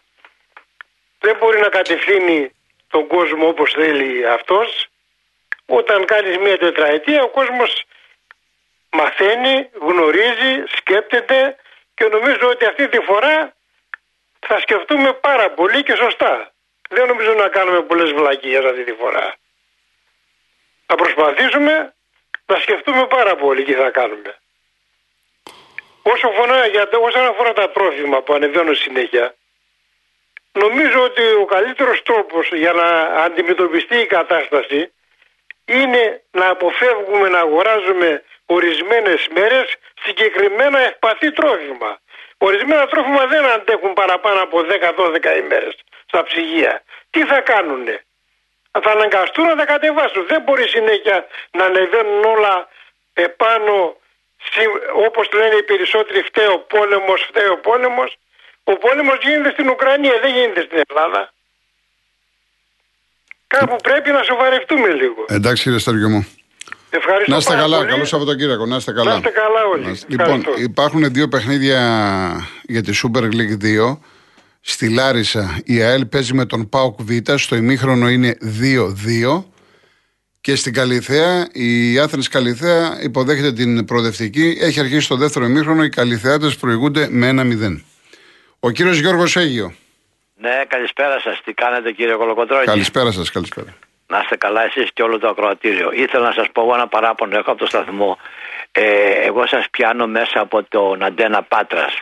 Δεν 1.21 1.37
μπορεί 1.37 1.61
να 1.61 1.69
κατευθύνει 1.69 2.53
τον 2.89 3.07
κόσμο 3.07 3.49
όπως 3.49 3.73
θέλει 3.73 4.27
αυτός 4.27 4.87
όταν 5.67 6.05
κάνεις 6.05 6.37
μια 6.37 6.59
τετραετία 6.59 7.23
ο 7.23 7.29
κόσμος 7.29 7.85
μαθαίνει, 8.91 9.71
γνωρίζει, 9.73 10.65
σκέπτεται 10.77 11.57
και 11.95 12.05
νομίζω 12.05 12.49
ότι 12.49 12.65
αυτή 12.65 12.89
τη 12.89 13.01
φορά 13.01 13.55
θα 14.47 14.61
σκεφτούμε 14.61 15.13
πάρα 15.13 15.51
πολύ 15.51 15.83
και 15.83 15.95
σωστά. 15.95 16.53
Δεν 16.89 17.07
νομίζω 17.07 17.35
να 17.35 17.49
κάνουμε 17.49 17.83
πολλές 17.83 18.13
βλακίες 18.13 18.65
αυτή 18.65 18.85
τη 18.85 18.93
φορά. 18.93 19.35
Θα 20.87 20.95
προσπαθήσουμε 20.95 21.95
να 22.47 22.57
σκεφτούμε 22.57 23.07
πάρα 23.07 23.37
πολύ 23.37 23.65
τι 23.65 23.75
θα 23.75 23.91
κάνουμε. 23.91 24.40
Όσο 26.03 26.31
φορά, 26.31 26.67
για, 26.67 26.89
όσον 27.03 27.27
αφορά 27.27 27.53
τα 27.53 27.71
τρόφιμα 27.71 28.23
που 28.23 28.33
ανεβαίνουν 28.35 28.75
συνέχεια, 28.75 29.35
νομίζω 30.53 31.03
ότι 31.03 31.23
ο 31.23 31.45
καλύτερος 31.45 32.03
τρόπος 32.03 32.49
για 32.53 32.73
να 32.73 32.89
αντιμετωπιστεί 33.01 33.97
η 33.97 34.07
κατάσταση 34.07 34.93
είναι 35.65 36.23
να 36.31 36.49
αποφεύγουμε 36.49 37.29
να 37.29 37.39
αγοράζουμε 37.39 38.23
ορισμένες 38.47 39.29
μέρες 39.35 39.75
συγκεκριμένα 40.03 40.79
ευπαθή 40.79 41.33
τρόφιμα. 41.33 42.01
Ορισμένα 42.39 42.87
τρόφιμα 42.87 43.27
δεν 43.27 43.45
αντέχουν 43.47 43.93
παραπάνω 43.93 44.41
από 44.43 44.61
10-12 44.61 45.37
ημέρες 45.39 45.75
στα 46.07 46.23
ψυγεία. 46.23 46.83
Τι 47.11 47.25
θα 47.25 47.41
κάνουνε; 47.41 48.05
Θα 48.83 48.91
αναγκαστούν 48.91 49.47
να 49.47 49.57
τα 49.57 49.65
κατεβάσουν. 49.65 50.27
Δεν 50.27 50.43
μπορεί 50.43 50.69
συνέχεια 50.69 51.27
να 51.51 51.65
ανεβαίνουν 51.65 52.25
όλα 52.25 52.69
επάνω 53.15 53.75
συ- 53.85 54.00
όπως 55.07 55.25
λένε 55.39 55.55
οι 55.61 55.63
περισσότεροι 55.63 56.21
φταίει 56.29 56.47
ο 56.47 56.59
πόλεμος, 56.75 57.21
φταίει 57.29 57.51
ο 57.57 57.59
πόλεμος. 57.69 58.11
Ο 58.65 58.75
πόλεμος 58.85 59.19
γίνεται 59.25 59.51
στην 59.51 59.69
Ουκρανία, 59.69 60.15
δεν 60.23 60.31
γίνεται 60.37 60.63
στην 60.69 60.79
Ελλάδα. 60.89 61.33
Κάπου 63.47 63.77
πρέπει 63.83 64.11
να 64.11 64.23
σοβαρευτούμε 64.23 64.89
λίγο. 64.89 65.25
Εντάξει, 65.29 65.63
κύριε 65.63 65.79
Στέργιο 65.79 66.09
μου. 66.09 66.27
Ευχαριστώ 66.91 67.31
Να 67.31 67.37
είστε 67.37 67.51
πάρα 67.51 67.63
καλά. 67.63 67.77
πολύ. 67.77 67.89
Καλό 67.91 68.05
Σαββατοκύριακο. 68.05 68.67
Να 68.67 68.77
είστε 68.77 68.93
καλά. 68.93 69.11
Να 69.11 69.17
είστε 69.17 69.29
καλά 69.31 69.65
όλοι. 69.73 69.85
Να 69.85 69.91
είστε- 69.91 70.07
Λοιπόν, 70.11 70.39
Ευχαριστώ. 70.39 70.63
υπάρχουν 70.63 71.13
δύο 71.13 71.29
παιχνίδια 71.29 71.81
για 72.63 72.83
τη 72.83 73.01
Super 73.03 73.23
League 73.23 73.57
2. 73.59 74.01
Στη 74.61 74.91
Λάρισα 74.95 75.61
η 75.65 75.83
ΑΕΛ 75.83 76.07
παίζει 76.07 76.35
με 76.35 76.47
τον 76.47 76.69
ΠΑΟΚ 76.69 76.99
Β. 77.03 77.11
Στο 77.37 77.57
ημίχρονο 77.57 78.09
είναι 78.09 78.37
2-2. 78.41 79.50
Και 80.43 80.55
στην 80.55 80.73
Καλιθέα, 80.73 81.49
η 81.53 81.99
Άθρης 81.99 82.29
Καλιθέα 82.29 82.99
υποδέχεται 83.03 83.53
την 83.53 83.85
προοδευτική. 83.85 84.59
Έχει 84.61 84.81
αρχίσει 84.81 85.09
το 85.09 85.17
δεύτερο 85.17 85.45
ημίχρονο. 85.45 85.85
Οι 85.85 85.89
Καλιθεάτες 85.89 86.57
προηγούνται 86.57 87.09
με 87.11 87.29
1-0. 87.29 87.85
Ο 88.61 88.71
κύριος 88.71 88.99
Γιώργος 88.99 89.37
Αίγιο. 89.37 89.75
Ναι, 90.35 90.65
καλησπέρα 90.69 91.21
σας. 91.21 91.41
Τι 91.45 91.53
κάνετε, 91.53 91.93
κύριε 91.93 92.15
Κολοκοτρόνη. 92.15 92.65
Καλησπέρα 92.65 93.11
σας, 93.11 93.31
καλησπέρα. 93.31 93.77
Να 94.07 94.19
είστε 94.19 94.37
καλά, 94.37 94.65
εσείς 94.65 94.93
και 94.93 95.03
όλο 95.03 95.19
το 95.19 95.29
ακροατήριο. 95.29 95.91
Ήθελα 95.93 96.25
να 96.25 96.33
σας 96.33 96.47
πω 96.53 96.75
ένα 96.75 96.89
παράπονο. 96.89 97.39
Έχω 97.39 97.51
από 97.51 97.61
το 97.61 97.67
σταθμό. 97.67 98.19
Ε, 98.73 99.11
εγώ 99.27 99.47
σας 99.47 99.67
πιάνω 99.71 100.07
μέσα 100.07 100.41
από 100.41 100.63
τον 100.63 101.03
Αντένα 101.03 101.43
Πάτρας. 101.43 101.99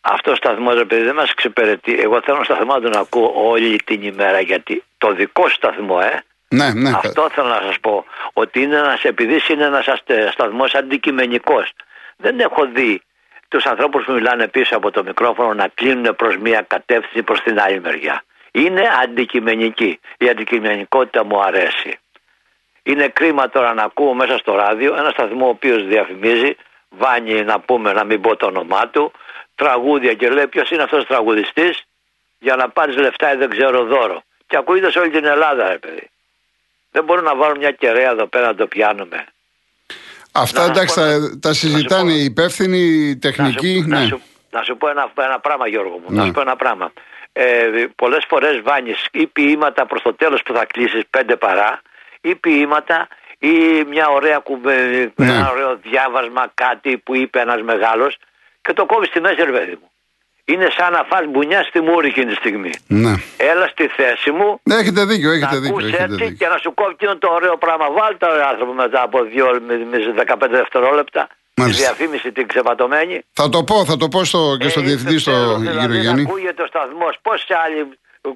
Αυτό 0.00 0.30
ο 0.30 0.34
σταθμό, 0.34 0.70
επειδή 0.80 1.02
δεν 1.02 1.14
μας 1.14 1.34
ξεπεραιτεί. 1.34 2.00
Εγώ 2.00 2.20
θέλω 2.24 2.44
σταθμό 2.44 2.74
να 2.74 2.80
τον 2.80 2.96
ακούω 2.96 3.32
όλη 3.34 3.76
την 3.84 4.02
ημέρα. 4.02 4.40
Γιατί 4.40 4.82
το 4.98 5.12
δικό 5.12 5.48
σταθμό, 5.48 5.98
ε. 6.02 6.24
Ναι, 6.54 6.72
ναι. 6.72 6.90
Αυτό 6.90 7.28
θέλω 7.30 7.48
να 7.48 7.60
σας 7.66 7.80
πω. 7.80 8.04
Ότι 8.32 8.62
είναι 8.62 8.76
ένας, 8.76 9.02
επειδή 9.02 9.40
είναι 9.48 9.64
ένας 9.64 9.86
σταθμός 10.30 10.74
αντικειμενικός. 10.74 11.72
Δεν 12.16 12.40
έχω 12.40 12.66
δει 12.66 13.02
τους 13.48 13.66
ανθρώπους 13.66 14.04
που 14.04 14.12
μιλάνε 14.12 14.48
πίσω 14.48 14.76
από 14.76 14.90
το 14.90 15.04
μικρόφωνο 15.04 15.54
να 15.54 15.68
κλείνουν 15.74 16.16
προς 16.16 16.36
μία 16.36 16.64
κατεύθυνση 16.66 17.22
προς 17.22 17.42
την 17.42 17.60
άλλη 17.60 17.80
μεριά. 17.80 18.24
Είναι 18.52 18.88
αντικειμενική. 19.02 20.00
Η 20.18 20.28
αντικειμενικότητα 20.28 21.24
μου 21.24 21.40
αρέσει. 21.40 21.98
Είναι 22.82 23.08
κρίμα 23.08 23.48
τώρα 23.48 23.74
να 23.74 23.82
ακούω 23.82 24.14
μέσα 24.14 24.38
στο 24.38 24.54
ράδιο 24.54 24.94
ένα 24.96 25.10
σταθμό 25.10 25.46
ο 25.46 25.48
οποίος 25.48 25.86
διαφημίζει, 25.86 26.56
βάνει 26.88 27.42
να 27.42 27.60
πούμε, 27.60 27.92
να 27.92 28.04
μην 28.04 28.20
πω 28.20 28.36
το 28.36 28.46
όνομά 28.46 28.88
του, 28.88 29.12
τραγούδια 29.54 30.14
και 30.14 30.28
λέει 30.28 30.46
ποιος 30.46 30.70
είναι 30.70 30.82
αυτός 30.82 31.02
ο 31.02 31.06
τραγουδιστής 31.06 31.84
για 32.38 32.56
να 32.56 32.68
πάρεις 32.68 32.96
λεφτά 32.96 33.32
ή 33.32 33.36
δεν 33.36 33.50
ξέρω 33.50 33.84
δώρο. 33.84 34.22
Και 34.46 34.56
ακούγεται 34.56 34.90
σε 34.90 34.98
όλη 34.98 35.10
την 35.10 35.24
Ελλάδα, 35.24 35.68
ρε 35.68 35.78
παιδί. 35.78 36.10
Δεν 36.94 37.04
μπορούν 37.04 37.24
να 37.24 37.36
βάλουν 37.36 37.58
μια 37.58 37.70
κεραία 37.70 38.10
εδώ 38.10 38.26
πέρα 38.26 38.46
να 38.46 38.54
το 38.54 38.66
πιάνουμε. 38.66 39.26
Αυτά 40.32 40.60
να 40.60 40.70
εντάξει 40.70 40.94
τα, 40.94 41.38
τα 41.40 41.52
συζητάνε 41.52 42.12
οι 42.12 42.24
υπεύθυνοι, 42.24 43.16
τεχνικοί. 43.16 43.84
Να 43.86 43.98
ναι. 43.98 44.06
σου, 44.06 44.20
να 44.50 44.62
σου 44.62 44.76
πω 44.76 44.88
ένα, 44.88 45.12
ένα 45.16 45.38
πράγμα, 45.40 45.68
Γιώργο 45.68 45.98
μου. 45.98 46.16
Να 46.16 46.24
σου 46.24 46.30
πω 46.30 46.40
ένα 46.40 46.56
πράγμα. 46.56 46.92
Ε, 47.32 47.86
Πολλές 47.96 48.24
φορές 48.28 48.60
βάνεις 48.62 49.06
ή 49.12 49.26
ποίηματα 49.26 49.86
προς 49.86 50.02
το 50.02 50.14
τέλος 50.14 50.42
που 50.42 50.54
θα 50.54 50.64
κλείσεις 50.64 51.02
πέντε 51.10 51.36
παρά, 51.36 51.82
ή 52.20 52.34
ποίηματα 52.34 53.08
ή 53.38 53.84
μια 53.88 54.08
ωραία 54.08 54.38
κουμπε... 54.38 54.74
Ναι. 55.14 55.32
ένα 55.32 55.50
ωραίο 55.50 55.76
διάβασμα, 55.76 56.52
κάτι 56.54 56.98
που 56.98 57.14
είπε 57.14 57.40
ένας 57.40 57.62
μεγάλος 57.62 58.16
και 58.60 58.72
το 58.72 58.86
κόβεις 58.86 59.08
στη 59.08 59.20
μέση, 59.20 59.42
ρε 59.42 59.52
παιδί 59.52 59.78
μου. 59.80 59.90
Είναι 60.44 60.68
σαν 60.78 60.92
να 60.92 61.02
φας 61.10 61.24
μπουνιά 61.30 61.62
στη 61.62 61.80
μούρη 61.80 62.08
εκείνη 62.08 62.26
τη 62.26 62.34
στιγμή. 62.34 62.70
Ναι. 62.86 63.14
Έλα 63.36 63.66
στη 63.74 63.86
θέση 63.96 64.30
μου, 64.30 64.60
Ναι, 64.62 64.74
έχετε 64.74 65.04
δίκιο, 65.04 65.30
έχετε 65.30 65.54
να 65.54 65.60
δίκιο. 65.60 65.76
ακούς 65.76 65.84
Έχετε 65.88 66.02
έτσι 66.02 66.16
δίκιο. 66.24 66.36
και 66.40 66.46
να 66.52 66.56
σου 66.62 66.74
κόβει 66.74 66.92
εκείνο 66.92 67.16
το 67.16 67.28
ωραίο 67.38 67.56
πράγμα. 67.56 67.86
Βάλτε 67.98 68.26
τον 68.26 68.42
άνθρωπο 68.50 68.72
μετά 68.72 69.02
από 69.02 69.22
δύο 69.22 69.46
με, 69.66 69.74
με 69.90 69.98
15 70.26 70.48
δευτερόλεπτα. 70.50 71.22
Τη 71.54 71.60
Μάλιστα. 71.60 71.82
διαφήμιση 71.84 72.32
την 72.32 72.46
ξεπατωμένη. 72.46 73.20
Θα 73.32 73.48
το 73.48 73.64
πω, 73.64 73.84
θα 73.84 73.96
το 73.96 74.08
πω 74.08 74.24
στο, 74.24 74.56
και 74.60 74.68
στο 74.68 74.80
Ε, 74.80 74.82
διευθυντή, 74.82 75.18
στο 75.18 75.30
θέλω, 75.30 75.56
κύριο 75.56 75.70
δηλαδή, 75.72 75.98
Γιάννη. 75.98 76.22
Να 76.22 76.28
ακούγεται 76.28 76.62
ο 76.62 76.66
σταθμός. 76.66 77.14
Πόσοι 77.22 77.46
άλλοι 77.64 77.80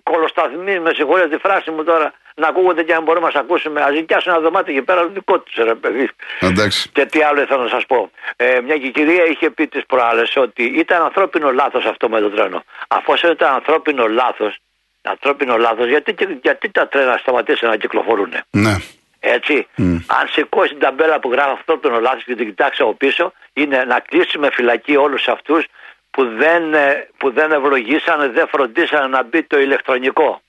κολοσταθμοί, 0.03 0.81
με 0.81 0.91
συγχωρείτε 0.95 1.29
τη 1.29 1.39
φράση 1.47 1.71
μου 1.71 1.85
τώρα, 1.85 2.13
να 2.39 2.49
ακούγονται 2.49 2.83
και 2.83 2.95
αν 2.95 3.03
μπορούμε 3.03 3.27
να 3.27 3.33
σα 3.33 3.39
ακούσουμε. 3.39 3.83
Α 3.83 3.91
νοικιάσουν 3.91 4.33
ένα 4.33 4.41
δωμάτιο 4.41 4.73
εκεί 4.75 4.83
πέρα, 4.83 5.07
δικό 5.07 5.39
του 5.39 5.65
ρε 5.65 5.75
παιδί. 5.75 6.09
Εντάξει. 6.41 6.89
Και 6.93 7.05
τι 7.07 7.23
άλλο 7.23 7.41
ήθελα 7.43 7.63
να 7.63 7.69
σας 7.69 7.87
πω. 7.87 8.11
Ε, 8.37 8.61
μια 8.61 8.77
και 8.79 8.87
η 8.87 8.91
κυρία 8.91 9.25
είχε 9.25 9.51
πει 9.51 9.67
τι 9.67 9.81
προάλλε 9.87 10.23
ότι 10.37 10.63
ήταν 10.65 11.03
ανθρώπινο 11.03 11.53
λάθος 11.53 11.85
αυτό 11.85 12.09
με 12.09 12.21
το 12.21 12.31
τρένο. 12.31 12.65
Αφού 12.89 13.13
ήταν 13.31 13.55
ανθρώπινο 13.55 14.07
λάθος, 14.09 14.59
ανθρώπινο 15.03 15.57
λάθος, 15.57 15.87
γιατί, 15.89 16.15
και- 16.15 16.39
γιατί 16.43 16.71
τα 16.71 16.89
τρένα 16.89 17.17
σταματήσαν 17.17 17.69
να 17.69 17.77
κυκλοφορούν. 17.77 18.33
Ναι. 18.51 18.77
Έτσι. 19.21 19.67
Αν 20.07 20.29
σηκώσει 20.31 20.69
την 20.69 20.79
ταμπέλα 20.79 21.21
που 21.21 21.31
γράφει 21.33 21.51
αυτό 21.51 21.79
το 21.79 22.01
λάθος 22.01 22.25
και 22.25 22.35
την 22.35 22.47
κοιτάξει 22.47 22.83
από 22.83 22.95
πίσω, 22.95 23.33
είναι 23.53 23.85
να 23.85 24.01
κλείσουμε 24.01 24.51
φυλακή 24.53 24.97
όλους 24.97 25.29
αυτούς 25.29 25.65
που 26.11 26.25
δεν, 26.37 26.75
ε, 26.75 27.09
που 27.17 27.31
δεν 27.33 27.53
ευλογήσανε, 27.53 28.29
δεν 28.29 28.49
φροντίσανε 28.49 29.07
να 29.07 29.23
μπει 29.23 29.43
το 29.43 29.59
ηλεκτρονικό. 29.59 30.41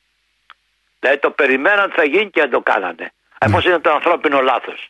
Δηλαδή 0.99 1.19
το 1.19 1.29
περιμέναν 1.31 1.85
ότι 1.85 1.93
θα 1.95 2.03
γίνει 2.03 2.29
και 2.29 2.41
δεν 2.41 2.49
το 2.49 2.61
κάνανε. 2.61 3.11
Εφόσον 3.39 3.71
είναι 3.71 3.79
το 3.81 3.91
ανθρώπινο 3.91 4.41
λάθος. 4.41 4.89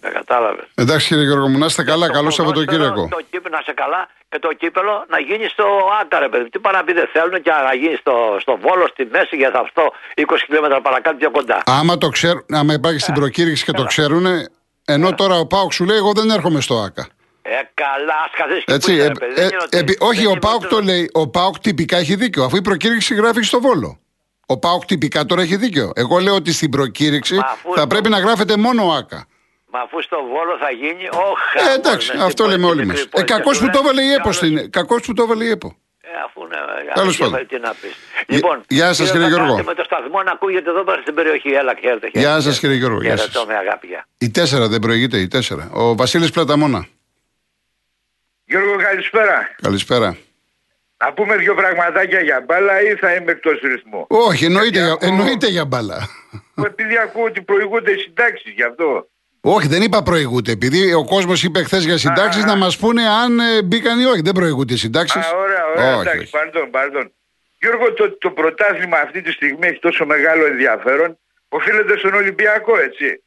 Δεν 0.00 0.12
κατάλαβες. 0.12 0.64
Εντάξει 0.74 1.06
κύριε 1.08 1.24
Γιώργο 1.24 1.48
μου, 1.48 1.58
να 1.58 1.66
είστε 1.66 1.84
καλά. 1.84 2.06
Το 2.06 2.12
Καλό 2.12 2.30
Σαββατοκύριακο. 2.30 2.84
ποδόσφαιρο, 2.94 3.20
Το 3.20 3.26
κύπελο 3.30 3.56
να 3.56 3.62
σε 3.62 3.72
καλά 3.72 4.08
και 4.28 4.38
το 4.38 4.52
κύπελο 4.52 5.04
να 5.08 5.20
γίνει 5.20 5.46
στο 5.48 5.64
Άκα, 6.00 6.18
ρε 6.18 6.28
παιδί. 6.28 6.50
Τι 6.50 6.58
πάνε 6.58 6.76
να 6.76 6.84
πει 6.84 6.92
δεν 6.92 7.08
θέλουν 7.12 7.42
και 7.42 7.50
να 7.50 7.74
γίνει 7.74 7.94
στο, 7.96 8.36
στο 8.40 8.56
Βόλο, 8.56 8.86
στη 8.88 9.04
μέση 9.10 9.36
για 9.36 9.50
αυτό 9.54 9.92
20 10.16 10.22
χιλιόμετρα 10.44 10.80
παρακάτω 10.80 11.16
πιο 11.16 11.30
κοντά. 11.30 11.62
Άμα, 11.66 11.98
το 11.98 12.08
ξέρ, 12.08 12.36
άμα 12.50 12.72
υπάρχει 12.72 12.98
στην 12.98 13.14
προκήρυξη 13.14 13.64
και 13.64 13.72
το 13.72 13.84
ξέρουν, 13.84 14.26
ενώ 14.84 15.14
τώρα 15.14 15.34
ο 15.38 15.46
Πάουκ 15.46 15.72
σου 15.72 15.84
λέει: 15.84 15.96
Εγώ 15.96 16.12
δεν 16.12 16.30
έρχομαι 16.30 16.60
στο 16.60 16.74
ΑΚΑ. 16.78 17.08
Ε, 17.42 17.50
καλά, 17.74 18.14
ας 18.24 18.30
καθίσει 18.36 18.64
και 18.64 18.72
Έτσι, 18.72 18.86
που 18.90 18.92
είναι, 18.96 19.04
ε, 19.04 19.06
ρε 19.08 19.12
παιδί. 19.14 19.32
ε, 19.32 19.34
Δεν 19.34 19.44
είναι 19.48 19.62
ότι- 19.64 19.78
επί- 19.78 20.02
όχι, 20.02 20.16
δεν 20.18 20.26
ο 20.26 20.30
είναι 20.30 20.40
Πάουκ 20.40 20.54
ότι- 20.62 20.68
το 20.74 20.80
λέει. 20.80 21.10
Ο 21.12 21.28
Πάουκ 21.28 21.58
τυπικά 21.58 21.96
έχει 21.96 22.14
δίκιο. 22.14 22.44
Αφού 22.44 22.56
η 22.56 22.62
προκήρυξη 22.62 23.14
γράφει 23.14 23.42
στο 23.42 23.60
Βόλο. 23.60 23.98
Ο 24.52 24.58
Πάουκ 24.58 24.84
τυπικά 24.84 25.24
τώρα 25.24 25.42
έχει 25.42 25.56
δίκιο. 25.56 25.90
Εγώ 25.94 26.18
λέω 26.18 26.34
ότι 26.34 26.52
στην 26.52 26.70
προκήρυξη 26.70 27.34
Μα 27.34 27.40
αφού 27.46 27.74
θα 27.74 27.80
το- 27.80 27.86
πρέπει 27.86 28.08
να 28.08 28.18
γράφεται 28.18 28.56
μόνο 28.56 28.82
ΑΚΑ. 28.92 29.26
Μα 29.72 29.80
αφού 29.80 30.02
στο 30.02 30.16
Βόλο 30.16 30.56
θα 30.60 30.70
γίνει, 30.70 31.08
όχι. 31.08 31.68
Ε, 31.70 31.74
εντάξει, 31.74 32.12
αυτό 32.20 32.46
λέμε 32.46 32.66
όλοι 32.66 32.86
μας. 32.86 33.06
Ε, 33.12 33.22
κακός 33.22 33.58
που 33.58 33.70
το 33.70 33.78
έβαλε 33.82 34.02
η 34.02 34.12
ΕΠΟ. 34.12 34.32
στην- 34.32 34.70
Κακός 34.70 35.02
που 35.06 35.12
το 35.12 35.22
έβαλε 35.22 35.44
η 35.44 35.48
ΕΠΟ. 35.50 35.76
Ε, 36.00 36.08
αφού 36.26 36.40
ναι, 36.46 36.92
Τέλος 36.94 37.16
για- 37.16 37.28
πάντων. 37.30 37.46
Τι 37.46 37.58
να 37.58 37.74
πεις. 37.80 37.94
Λοιπόν, 38.26 38.62
γεια 38.68 38.92
σας, 38.92 39.10
κύριε 39.10 39.26
Γιώργο. 39.26 39.46
Βακάτε 39.46 39.68
Με 39.68 39.74
το 39.74 39.84
σταθμό 39.84 40.22
να 40.22 40.30
ακούγεται 40.32 40.70
εδώ 40.70 40.84
πέρα 40.84 41.00
στην 41.00 41.14
περιοχή. 41.14 41.48
Έλα, 41.48 41.74
χαίρετε. 41.80 42.08
Γεια 42.12 42.20
χαίρετε. 42.20 42.40
σας, 42.40 42.58
κύριε 42.58 42.76
Γιώργο, 42.76 43.00
γεια 43.02 43.16
σας. 43.16 43.26
Χαιρετώ 43.26 43.46
με 43.52 43.56
αγάπη. 43.56 43.86
γεια. 43.86 44.06
Η 44.18 44.30
τέσσερα 44.30 44.68
δεν 44.68 44.80
προηγείται, 44.80 45.18
η 45.18 45.28
τέσσερα. 45.28 45.70
Ο 45.72 45.94
Βασίλης 45.94 46.30
Πλαταμόνα. 46.30 46.86
Γιώργο 48.44 48.76
καλησπέρα. 48.76 49.54
Καλησπέρα. 49.62 50.16
Να 51.04 51.12
πούμε 51.12 51.36
δύο 51.36 51.54
πραγματάκια 51.54 52.20
για 52.20 52.40
μπάλα 52.46 52.80
ή 52.82 52.94
θα 52.94 53.14
είμαι 53.14 53.30
εκτός 53.32 53.60
ρυθμού; 53.60 54.04
Όχι, 54.08 54.44
εννοείται, 54.44 54.78
για, 54.78 54.92
ακούω- 54.92 55.10
εννοείται 55.10 55.46
για 55.46 55.64
μπάλα. 55.64 56.08
Επειδή 56.66 56.98
ακούω 56.98 57.24
ότι 57.24 57.42
προηγούνται 57.42 57.96
συντάξεις 57.96 58.52
γι' 58.52 58.62
αυτό. 58.62 59.08
Όχι, 59.40 59.68
δεν 59.68 59.82
είπα 59.82 60.02
προηγούνται. 60.02 60.52
Επειδή 60.52 60.92
ο 60.92 61.04
κόσμος 61.04 61.42
είπε 61.42 61.62
χθες 61.62 61.84
για 61.84 61.96
συντάξεις, 61.98 62.42
Α, 62.42 62.46
να 62.46 62.56
μας 62.56 62.76
πούνε 62.78 63.02
αν 63.08 63.38
ε, 63.40 63.62
μπήκαν 63.62 64.00
ή 64.00 64.04
όχι. 64.04 64.20
Δεν 64.20 64.32
προηγούνται 64.34 64.72
οι 64.74 64.76
συντάξεις. 64.76 65.24
Α, 65.26 65.36
ωραία, 65.36 65.66
ωραία. 65.66 65.90
Όχι, 65.92 66.00
εντάξει, 66.00 66.18
όχι. 66.20 66.30
παρδόν, 66.30 66.70
παρδόν. 66.70 67.12
Γιώργο, 67.60 67.92
το, 67.92 68.16
το 68.18 68.30
πρωτάθλημα 68.30 68.98
αυτή 68.98 69.20
τη 69.22 69.32
στιγμή 69.32 69.66
έχει 69.66 69.78
τόσο 69.78 70.04
μεγάλο 70.06 70.46
ενδιαφέρον. 70.46 71.18
Οφείλεται 71.48 71.98
στον 71.98 72.14
Ολυμπιακό, 72.14 72.78
έτσι. 72.78 73.22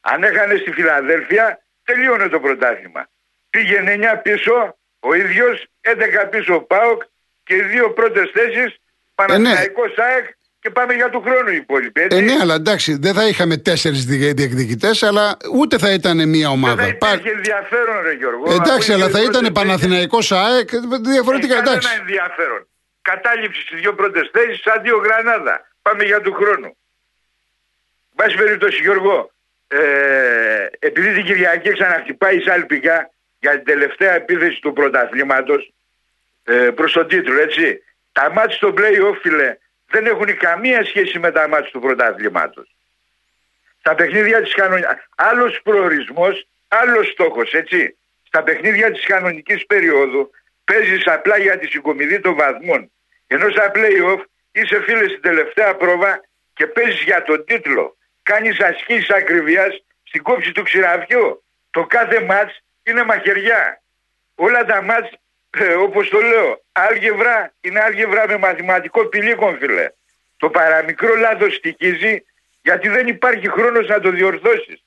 Αν 0.00 0.22
έχανε 0.22 0.54
στη 0.54 0.70
Φιλαδέλφια, 0.72 1.62
τελείωνε 1.84 2.28
το 2.28 2.40
πρωτάθλημα. 2.40 3.08
Πήγαινε 3.50 3.92
9 4.16 4.20
πίσω, 4.22 4.76
ο 5.00 5.14
ίδιος, 5.14 5.66
11 5.80 6.26
πίσω 6.30 6.54
ο 6.54 6.60
Πάοκ 6.60 7.02
και 7.44 7.54
οι 7.54 7.62
δύο 7.62 7.90
πρώτες 7.92 8.30
θέσεις 8.32 8.76
Παναθηναϊκός 9.14 9.98
ΑΕΚ 9.98 10.24
και 10.60 10.70
πάμε 10.70 10.92
για 10.94 11.10
του 11.10 11.20
χρόνου 11.20 11.48
οι 11.48 11.56
υπόλοιποι. 11.56 12.00
Έτσι. 12.00 12.16
Ε, 12.18 12.20
ναι, 12.20 12.36
αλλά 12.40 12.54
εντάξει, 12.54 12.96
δεν 13.00 13.14
θα 13.14 13.28
είχαμε 13.28 13.56
τέσσερις 13.56 14.04
διεκδικητές, 14.04 15.02
αλλά 15.02 15.36
ούτε 15.54 15.78
θα 15.78 15.92
ήταν 15.92 16.16
μία 16.16 16.26
Δεν 16.28 16.42
θα 16.42 16.50
ομάδα. 16.50 16.86
υπήρχε 16.86 17.30
ενδιαφέρον, 17.30 18.02
ρε 18.02 18.12
Γιώργο. 18.12 18.52
Εντάξει, 18.52 18.92
Αφού 18.92 19.00
αλλά 19.02 19.08
οι 19.08 19.12
θα 19.12 19.18
δύο 19.18 19.28
ήταν 19.28 19.42
πρώτες 19.42 19.62
Παναθηναϊκός 19.62 20.32
ΑΕΚ, 20.32 20.68
διαφορετικά 21.00 21.54
Έχει 21.54 21.62
εντάξει. 21.62 21.88
κανένα 21.88 22.02
ενδιαφέρον. 22.02 22.66
Κατάληψη 23.02 23.60
στις 23.60 23.80
δύο 23.80 23.94
πρώτες 23.94 24.30
θέσεις 24.32 24.60
σαν 24.64 24.82
δύο 24.82 24.96
γρανάδα. 24.96 25.54
Πάμε 25.82 26.04
για 26.04 26.20
του 26.20 26.32
χρόνου. 26.32 26.76
Βάση 28.16 28.36
περιπτώσει, 28.36 28.82
Γιώργο, 28.82 29.30
ε, 29.68 30.66
επειδή 30.78 31.12
την 31.12 31.24
Κυριακή 31.24 31.72
ξαναχτυπάει 31.72 32.36
η 32.36 32.40
Σάλπικα 32.40 33.10
για 33.38 33.50
την 33.50 33.64
τελευταία 33.64 34.14
επίθεση 34.14 34.60
του 34.60 34.72
πρωταθλήματος 34.72 35.72
ε, 36.44 36.70
προς 36.70 36.92
τον 36.92 37.08
τίτλο, 37.08 37.40
έτσι. 37.40 37.82
Τα 38.12 38.30
μάτια 38.30 38.56
στο 38.56 38.74
play-off, 38.76 39.18
φίλε, 39.20 39.56
δεν 39.86 40.06
έχουν 40.06 40.36
καμία 40.36 40.84
σχέση 40.84 41.18
με 41.18 41.30
τα 41.30 41.48
μάτια 41.48 41.70
του 41.70 41.80
πρωταθλήματος. 41.80 42.74
Στα 43.78 43.94
παιχνίδια 43.94 44.42
της 44.42 44.54
κανονικής... 44.54 44.90
Άλλος 45.16 45.60
προορισμός, 45.62 46.46
άλλος 46.68 47.08
στόχος, 47.08 47.52
έτσι. 47.52 47.96
Στα 48.22 48.42
παιχνίδια 48.42 48.90
της 48.92 49.06
κανονικής 49.06 49.66
περίοδου 49.66 50.30
παίζεις 50.64 51.06
απλά 51.06 51.36
για 51.38 51.58
τη 51.58 51.66
συγκομιδή 51.66 52.20
των 52.20 52.34
βαθμών. 52.34 52.90
Ενώ 53.26 53.50
στα 53.50 53.70
play-off 53.74 54.22
είσαι 54.52 54.82
φίλε 54.82 55.08
στην 55.08 55.20
τελευταία 55.20 55.76
πρόβα 55.76 56.20
και 56.54 56.66
παίζεις 56.66 57.02
για 57.02 57.22
τον 57.22 57.44
τίτλο. 57.44 57.96
Κάνεις 58.22 58.60
ασκήσεις 58.60 59.10
ακριβίας 59.10 59.84
στην 60.02 60.22
κόψη 60.22 60.52
του 60.52 60.62
ξηραφιού. 60.62 61.44
Το 61.70 61.86
κάθε 61.86 62.20
μάτς 62.20 62.60
είναι 62.82 63.04
μαχαιριά. 63.04 63.82
Όλα 64.34 64.64
τα 64.64 64.82
μάτς, 64.82 65.10
ε, 65.58 65.74
όπως 65.74 66.08
το 66.08 66.20
λέω, 66.20 66.62
άλγευρα 66.72 67.52
είναι 67.60 67.80
άλγευρα 67.80 68.28
με 68.28 68.36
μαθηματικό 68.36 69.04
πηλίκον 69.04 69.58
φίλε. 69.58 69.90
Το 70.36 70.50
παραμικρό 70.50 71.14
λάθος 71.14 71.54
στοιχίζει 71.54 72.24
γιατί 72.62 72.88
δεν 72.88 73.06
υπάρχει 73.06 73.48
χρόνος 73.50 73.88
να 73.88 74.00
το 74.00 74.10
διορθώσεις. 74.10 74.84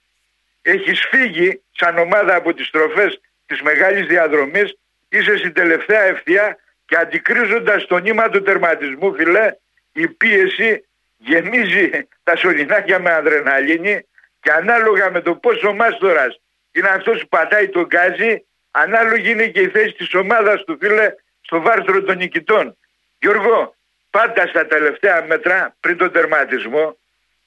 Έχεις 0.62 1.06
φύγει 1.10 1.62
σαν 1.72 1.98
ομάδα 1.98 2.36
από 2.36 2.54
τις 2.54 2.68
στροφές 2.68 3.22
της 3.46 3.62
μεγάλης 3.62 4.08
διαδρομής, 4.08 4.78
είσαι 5.10 5.38
στην 5.38 5.54
τελευταία 5.54 6.02
ευθεία 6.02 6.58
και 6.86 6.96
αντικρίζοντας 6.96 7.86
το 7.86 7.98
νήμα 7.98 8.30
του 8.30 8.42
τερματισμού 8.42 9.14
φίλε, 9.14 9.56
η 9.94 10.08
πίεση 10.08 10.86
γεμίζει 11.18 11.90
τα 12.24 12.36
σωληνάκια 12.36 13.00
με 13.00 13.14
αδρεναλίνη 13.14 14.06
και 14.42 14.52
ανάλογα 14.52 15.12
με 15.12 15.22
το 15.22 15.36
πόσο 15.36 15.74
μάστορας 15.74 16.40
είναι 16.72 16.88
αυτός 16.88 17.22
που 17.22 17.28
πατάει 17.28 17.70
τον 17.70 17.86
γκάζι, 17.86 18.46
ανάλογη 18.84 19.32
είναι 19.32 19.48
και 19.48 19.62
η 19.62 19.70
θέση 19.70 19.94
της 19.94 20.14
ομάδας 20.14 20.64
του 20.64 20.78
φίλε 20.82 21.14
στο 21.42 21.62
βάρθρο 21.62 22.04
των 22.04 22.18
νικητών. 22.18 22.78
Γιώργο, 23.20 23.76
πάντα 24.10 24.48
στα 24.48 24.66
τελευταία 24.66 25.26
μέτρα 25.26 25.76
πριν 25.80 25.98
τον 25.98 26.12
τερματισμό, 26.12 26.98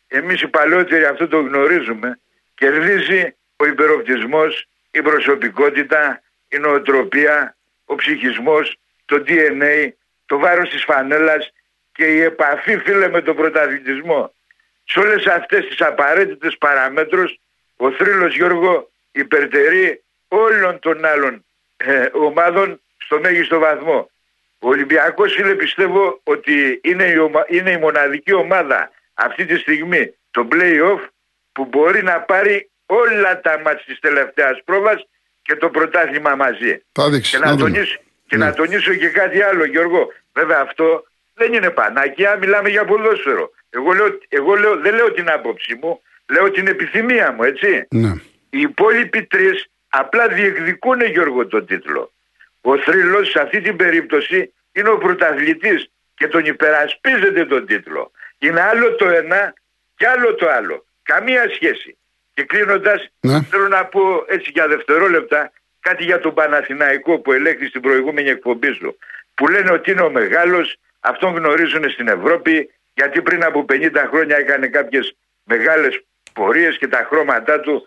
εμείς 0.08 0.40
οι 0.40 0.48
παλαιότεροι 0.48 1.04
αυτό 1.04 1.28
το 1.28 1.40
γνωρίζουμε, 1.40 2.20
κερδίζει 2.54 3.36
ο 3.56 3.66
υπεροπτισμός, 3.66 4.68
η 4.90 5.02
προσωπικότητα, 5.02 6.22
η 6.48 6.58
νοοτροπία, 6.58 7.56
ο 7.84 7.94
ψυχισμός, 7.94 8.78
το 9.04 9.22
DNA, 9.26 9.88
το 10.26 10.38
βάρος 10.38 10.70
της 10.70 10.84
φανέλας 10.84 11.52
και 11.92 12.04
η 12.04 12.20
επαφή 12.20 12.78
φίλε 12.78 13.08
με 13.08 13.22
τον 13.22 13.36
πρωταθλητισμό. 13.36 14.34
Σε 14.84 14.98
όλες 14.98 15.26
αυτές 15.26 15.66
τις 15.66 15.80
απαραίτητες 15.80 16.56
παραμέτρους 16.58 17.38
ο 17.76 17.92
θρύλος 17.92 18.34
Γιώργο 18.34 18.90
υπερτερεί 19.12 20.02
όλων 20.28 20.78
των 20.78 21.04
άλλων 21.04 21.44
ε, 21.76 22.08
ομάδων 22.12 22.80
στο 22.96 23.20
μέγιστο 23.20 23.58
βαθμό. 23.58 24.10
Ο 24.58 24.68
Ολυμπιακός 24.68 25.32
φίλε 25.32 25.54
πιστεύω 25.54 26.20
ότι 26.24 26.80
είναι 26.82 27.04
η, 27.04 27.14
είναι 27.48 27.70
η 27.70 27.76
μοναδική 27.76 28.32
ομάδα 28.32 28.90
αυτή 29.14 29.44
τη 29.44 29.56
στιγμή 29.56 30.14
το 30.30 30.48
play-off 30.52 31.08
που 31.52 31.64
μπορεί 31.64 32.02
να 32.02 32.20
πάρει 32.20 32.70
όλα 32.86 33.40
τα 33.40 33.60
μάτς 33.64 33.84
της 33.84 33.98
τελευταίας 34.00 34.62
πρόβας 34.64 35.06
και 35.42 35.56
το 35.56 35.68
πρωτάθλημα 35.68 36.34
μαζί. 36.34 36.82
και, 37.30 37.38
να, 37.38 37.56
τονίσω, 37.56 37.98
και 38.26 38.36
να 38.36 38.46
ναι. 38.46 38.54
τονίσω 38.54 38.94
και 38.94 39.08
κάτι 39.08 39.42
άλλο 39.42 39.64
Γιώργο. 39.64 40.12
Βέβαια 40.32 40.60
αυτό 40.60 41.04
δεν 41.34 41.52
είναι 41.52 41.70
πανάκια, 41.70 42.36
μιλάμε 42.36 42.68
για 42.68 42.84
ποδόσφαιρο. 42.84 43.50
Εγώ, 43.70 43.92
λέω, 43.92 44.18
εγώ 44.28 44.54
λέω, 44.54 44.76
δεν 44.76 44.94
λέω 44.94 45.12
την 45.12 45.30
άποψή 45.30 45.78
μου, 45.82 46.00
λέω 46.26 46.50
την 46.50 46.66
επιθυμία 46.66 47.32
μου, 47.32 47.42
έτσι. 47.42 47.86
Ναι. 47.90 48.12
Οι 48.50 48.60
υπόλοιποι 48.60 49.22
τρεις 49.22 49.70
απλά 49.88 50.28
διεκδικούν, 50.28 51.00
Γιώργο, 51.00 51.46
τον 51.46 51.66
τίτλο. 51.66 52.12
Ο 52.60 52.78
θρύλος 52.78 53.30
σε 53.30 53.40
αυτή 53.40 53.60
την 53.60 53.76
περίπτωση 53.76 54.52
είναι 54.72 54.88
ο 54.88 54.98
πρωταθλητής 54.98 55.90
και 56.14 56.28
τον 56.28 56.44
υπερασπίζεται 56.44 57.44
τον 57.44 57.66
τίτλο. 57.66 58.10
Είναι 58.38 58.60
άλλο 58.60 58.94
το 58.94 59.08
ένα 59.08 59.54
και 59.96 60.06
άλλο 60.06 60.34
το 60.34 60.48
άλλο. 60.48 60.84
Καμία 61.02 61.48
σχέση. 61.54 61.96
Και 62.34 62.44
κλείνοντας, 62.44 63.08
ναι. 63.20 63.42
θέλω 63.42 63.68
να 63.68 63.84
πω 63.84 64.24
έτσι 64.28 64.50
για 64.50 64.68
δευτερόλεπτα 64.68 65.52
κάτι 65.80 66.04
για 66.04 66.20
τον 66.20 66.34
Παναθηναϊκό 66.34 67.18
που 67.18 67.32
ελέγχθη 67.32 67.66
στην 67.66 67.80
προηγούμενη 67.80 68.28
εκπομπή 68.28 68.72
σου. 68.72 68.98
Που 69.34 69.48
λένε 69.48 69.72
ότι 69.72 69.90
είναι 69.90 70.02
ο 70.02 70.10
μεγάλος, 70.10 70.76
αυτόν 71.00 71.34
γνωρίζουν 71.34 71.90
στην 71.90 72.08
Ευρώπη, 72.08 72.70
γιατί 72.94 73.22
πριν 73.22 73.44
από 73.44 73.64
50 73.68 74.06
χρόνια 74.10 74.36
έκανε 74.36 74.66
κάποιες 74.66 75.16
μεγάλες 75.44 76.04
πορείες 76.32 76.78
και 76.78 76.88
τα 76.88 77.06
χρώματά 77.08 77.60
του 77.60 77.86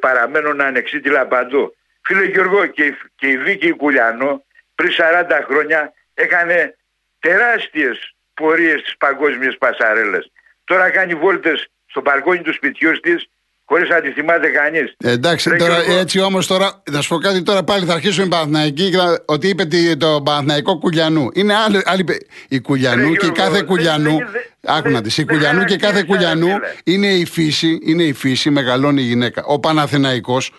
παραμένουν 0.00 0.60
ανεξίτηλα 0.60 1.26
παντού. 1.26 1.76
Φίλε 2.02 2.24
Γιώργο, 2.24 2.66
και, 2.66 2.94
και 3.16 3.26
η 3.26 3.38
Βίκη 3.38 3.70
Κουλιανό 3.72 4.44
πριν 4.74 4.90
40 4.98 5.40
χρόνια 5.44 5.92
έκανε 6.14 6.76
τεράστιες 7.18 8.14
πορείες 8.34 8.80
στις 8.80 8.96
παγκόσμιες 8.96 9.58
πασαρέλες. 9.58 10.30
Τώρα 10.64 10.90
κάνει 10.90 11.14
βόλτες 11.14 11.68
στο 11.86 12.00
μπαλκόνι 12.00 12.40
του 12.40 12.52
σπιτιού 12.52 13.00
της 13.00 13.28
Χωρίς 13.66 13.88
να 13.88 14.00
τη 14.00 14.10
θυμάται 14.10 14.48
κανείς. 14.48 14.94
Ε, 15.04 15.10
εντάξει, 15.10 15.56
τώρα, 15.56 15.76
έτσι 16.00 16.20
όμως 16.20 16.46
τώρα, 16.46 16.82
θα 16.92 17.00
σου 17.00 17.08
πω 17.08 17.18
κάτι 17.18 17.42
τώρα 17.42 17.62
πάλι 17.64 17.86
θα 17.86 17.92
αρχίσουμε 17.92 18.26
Παναθηναϊκή 18.28 18.92
ότι 19.24 19.48
είπε 19.48 19.64
το 19.98 20.22
Παναθηναϊκό 20.24 20.78
Κουλιανού. 20.78 21.28
Είναι 21.34 21.54
άλλη, 21.54 21.82
άλλη 21.84 22.04
η 22.48 22.60
Κουλιανού 22.60 23.14
και 23.14 23.28
κάθε 23.28 23.62
Κουλιανού. 23.62 24.18
Άκου 24.66 24.90
να 24.90 25.00
δεις. 25.00 25.18
Η 25.18 25.24
Κουλιανού 25.24 25.64
και 25.64 25.76
κάθε 25.76 26.02
Κουλιανού 26.02 26.48
είναι 26.84 27.06
η 27.06 27.24
φύση, 27.24 27.78
είναι 27.82 28.02
η 28.02 28.12
φύση, 28.12 28.50
μεγαλώνει 28.50 29.02
η 29.02 29.04
γυναίκα. 29.04 29.44
Ο 29.44 29.60
Παναθηναϊκός 29.60 30.52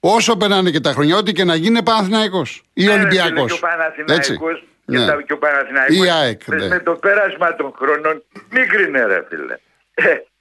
όσο 0.00 0.36
περνάνε 0.36 0.70
και 0.70 0.80
τα 0.80 0.92
χρόνια, 0.92 1.16
ό,τι 1.16 1.32
και 1.32 1.44
να 1.44 1.54
γίνει 1.54 1.66
είναι 1.66 1.82
Παναθηναϊκός 1.82 2.62
ή 2.72 2.88
Ολυμπιακός. 2.88 3.62
Έτσι. 4.06 4.38
Και, 4.86 4.98
ναι. 4.98 5.22
και 5.26 5.32
ο 5.32 5.38
Παναθηναϊκός 5.38 6.60
ναι. 6.60 6.68
με 6.68 6.78
το 6.78 6.92
πέρασμα 6.92 7.56
των 7.56 7.74
χρόνων 7.76 8.22
μικρή 8.50 8.90
ρε 8.90 9.24
φίλε. 9.28 9.56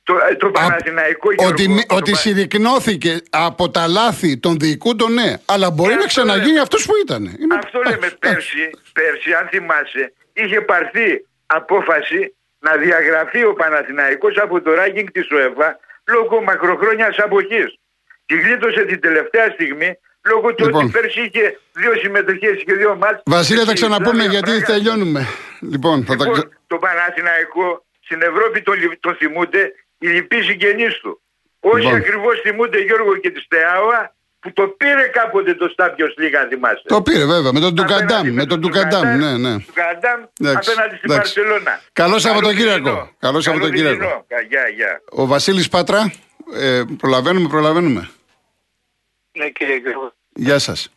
Ε, 0.05 0.11
το, 0.11 0.17
ε, 0.29 0.35
το 0.35 0.51
Παναθηναϊκό 0.51 1.29
Ότι, 1.47 1.85
ότι 1.89 2.15
συρρυκνώθηκε 2.15 3.21
από 3.29 3.69
τα 3.69 3.87
λάθη 3.87 4.37
των 4.37 4.57
διοικούντων, 4.59 5.13
ναι. 5.13 5.33
Αλλά 5.45 5.71
μπορεί 5.71 5.93
να 5.93 6.05
ξαναγίνει 6.05 6.59
αυτός 6.59 6.85
που 6.85 6.93
ήταν. 7.03 7.23
Είναι... 7.23 7.55
Αυτό 7.55 7.81
λέμε 7.89 8.09
πέρσι, 8.19 8.69
πέρσι, 8.93 9.33
αν 9.33 9.47
θυμάσαι, 9.47 10.13
είχε 10.33 10.61
πάρθει 10.61 11.25
απόφαση 11.45 12.35
να 12.59 12.75
διαγραφεί 12.77 13.43
ο 13.43 13.53
Παναθηναϊκός 13.53 14.37
από 14.37 14.61
το 14.61 14.73
ράγκινγκ 14.73 15.07
της 15.07 15.31
ΟΕΒΑ 15.31 15.79
λόγω 16.07 16.41
μακροχρόνιας 16.41 17.17
αποχής. 17.17 17.79
Και 18.25 18.35
γλίτωσε 18.35 18.81
την 18.85 18.99
τελευταία 19.01 19.49
στιγμή 19.49 19.97
λόγω 20.25 20.53
του 20.55 20.65
λοιπόν. 20.65 20.83
ότι 20.83 20.91
πέρσι 20.91 21.21
είχε 21.21 21.59
δύο 21.73 21.93
συμμετοχές 21.95 22.63
και 22.65 22.73
δύο 22.73 22.95
μάτς. 22.95 23.21
Βασίλεια, 23.25 23.65
θα 23.65 23.73
ξαναπούμε 23.73 24.23
γιατί 24.23 24.51
πράγκα. 24.51 24.73
τελειώνουμε. 24.73 25.27
Λοιπόν, 25.59 26.05
θα 26.05 26.13
λοιπόν, 26.13 26.49
το 26.67 26.77
Παναθηναϊκό 26.77 27.85
στην 27.99 28.21
Ευρώπη 28.21 28.61
τον, 28.61 28.75
το 28.99 29.13
θυμούνται 29.13 29.73
οι 30.03 30.07
λοιποί 30.07 30.41
συγγενείς 30.41 30.99
του. 30.99 31.21
Όσοι 31.59 31.83
λοιπόν. 31.83 31.99
ακριβώς 31.99 32.39
θυμούνται 32.41 32.79
Γιώργο 32.79 33.15
και 33.15 33.31
της 33.31 33.43
Στεάουα 33.43 34.15
που 34.39 34.53
το 34.53 34.67
πήρε 34.67 35.07
κάποτε 35.07 35.53
το 35.53 35.67
Στάπιο 35.67 36.13
Λίγα, 36.17 36.47
θυμάστε. 36.49 36.81
Το 36.85 37.01
πήρε 37.01 37.25
βέβαια, 37.25 37.51
με 37.51 37.59
τον 37.59 37.75
Τουκαντάμ. 37.75 38.27
Με 38.33 38.45
τον 38.45 38.61
Τουκαντάμ, 38.61 39.17
ναι, 39.17 39.37
ναι. 39.37 39.59
Τουκαντάμ 39.59 40.21
απέναντι 40.39 40.95
στην 40.97 41.09
Παρσελώνα. 41.09 41.81
Καλό 41.93 42.19
Σαββατοκύριακο. 42.19 43.09
Καλό 43.19 43.41
Σαββατοκύριακο. 43.41 44.25
Ο 45.09 45.25
Βασίλης 45.25 45.69
Πάτρα, 45.69 46.13
ε, 46.53 46.81
προλαβαίνουμε, 46.97 47.47
προλαβαίνουμε. 47.47 48.09
Ναι, 49.31 49.49
κύριε 49.49 49.75
Γιώργο. 49.75 50.13
Γεια 50.33 50.59
σας. 50.59 50.93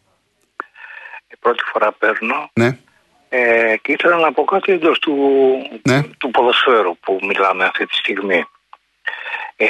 Πρώτη 1.41 1.63
φορά 1.73 1.93
παίρνω. 1.93 2.51
Ναι. 2.53 2.79
Ε, 3.29 3.77
και 3.83 3.93
ήθελα 3.93 4.17
να 4.17 4.33
πω 4.33 4.45
κάτι 4.45 4.73
εντός 4.73 4.99
του, 4.99 5.15
ναι. 5.83 6.03
του 6.19 6.31
ποδοσφαίρου 6.31 6.97
που 6.99 7.19
μιλάμε 7.23 7.65
αυτή 7.65 7.87
τη 7.87 7.95
στιγμή. 7.95 8.45
Ε, 9.57 9.67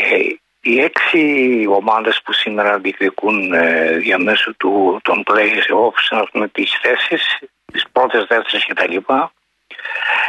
οι 0.61 0.81
έξι 0.81 1.23
ομάδες 1.69 2.21
που 2.25 2.33
σήμερα 2.33 2.79
διεκδικούν 2.79 3.53
ε, 3.53 3.97
διαμέσου 3.97 4.57
του, 4.57 5.01
των 5.03 5.23
play-offs 5.27 6.27
με 6.33 6.49
τις 6.49 6.79
θέσεις, 6.83 7.39
τις 7.73 7.85
πρώτες, 7.93 8.27
δεύτερες 8.29 8.67
κτλ. 8.67 8.97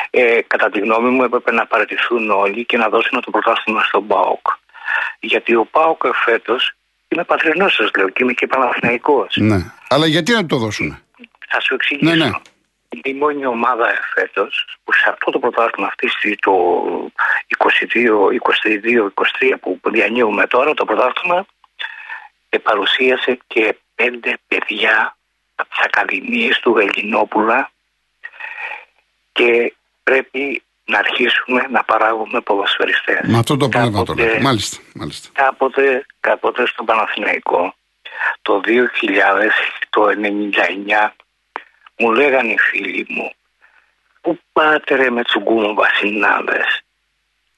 Ε, 0.10 0.42
κατά 0.48 0.70
τη 0.70 0.80
γνώμη 0.80 1.10
μου 1.10 1.24
έπρεπε 1.24 1.52
να 1.52 1.66
παραιτηθούν 1.66 2.30
όλοι 2.32 2.66
και 2.66 2.78
να 2.78 2.90
δώσουν 2.90 3.22
το 3.22 3.32
πρωτάθλημα 3.32 3.84
στον 3.84 4.08
ΠΑΟΚ. 4.08 4.48
Γιατί 5.20 5.56
ο 5.56 5.66
ΠΑΟΚ 5.72 6.02
φέτος 6.26 6.74
είμαι 7.08 7.24
πατρινός 7.24 7.74
σας 7.74 7.92
λέω 7.98 8.10
και 8.10 8.24
είμαι 8.24 8.34
και 8.34 8.48
Παναθηναϊκός. 8.48 9.36
Ναι. 9.38 9.58
Αλλά 9.90 10.06
γιατί 10.06 10.32
να 10.32 10.46
το 10.46 10.58
δώσουν. 10.58 11.00
Θα 11.50 11.60
σου 11.60 11.74
εξηγήσω. 11.74 12.16
Ναι, 12.16 12.26
ναι 12.26 12.32
η 13.04 13.14
μόνη 13.14 13.46
ομάδα 13.46 13.94
φέτος 14.14 14.78
που 14.84 14.94
σε 14.94 15.10
αυτό 15.10 15.32
το 15.32 15.40
πρωτάθλημα 15.40 15.88
αυτή 15.88 16.36
το 16.36 16.54
22, 17.58 18.08
22, 18.84 19.08
23 19.52 19.54
που 19.60 19.80
διανύουμε 19.84 20.48
τώρα 20.48 20.74
το 20.74 20.86
πρωτάθλημα 20.86 21.46
παρουσίασε 22.68 23.40
και 23.48 23.78
πέντε 23.96 24.38
παιδιά 24.48 25.18
από 25.56 25.70
τις 25.70 25.80
Ακαδημίες 25.80 26.60
του 26.60 26.78
Ελληνόπουλα 26.78 27.72
και 29.32 29.74
πρέπει 30.04 30.64
να 30.86 30.98
αρχίσουμε 30.98 31.68
να 31.70 31.84
παράγουμε 31.84 32.42
ποδοσφαιριστές. 32.42 33.20
Με 33.24 33.38
αυτό 33.38 33.58
το 33.58 33.70
πνεύμα 33.70 34.04
το 34.04 34.14
λέτε. 34.14 34.40
Μάλιστα, 34.42 34.78
μάλιστα. 34.94 35.30
Κάποτε, 35.34 36.06
κάποτε 36.20 36.68
στο 36.68 36.84
Παναθηναϊκό 36.84 37.74
το 38.42 38.62
2000, 38.66 39.52
το 39.90 40.08
99 40.08 41.10
μου 41.98 42.12
λέγανε 42.12 42.52
οι 42.52 42.58
φίλοι 42.58 43.06
μου, 43.10 43.32
πού 44.22 44.40
πάτε 44.54 44.96
ρε 44.96 45.10
με 45.10 45.22
κουμομπασινάδες. 45.44 46.82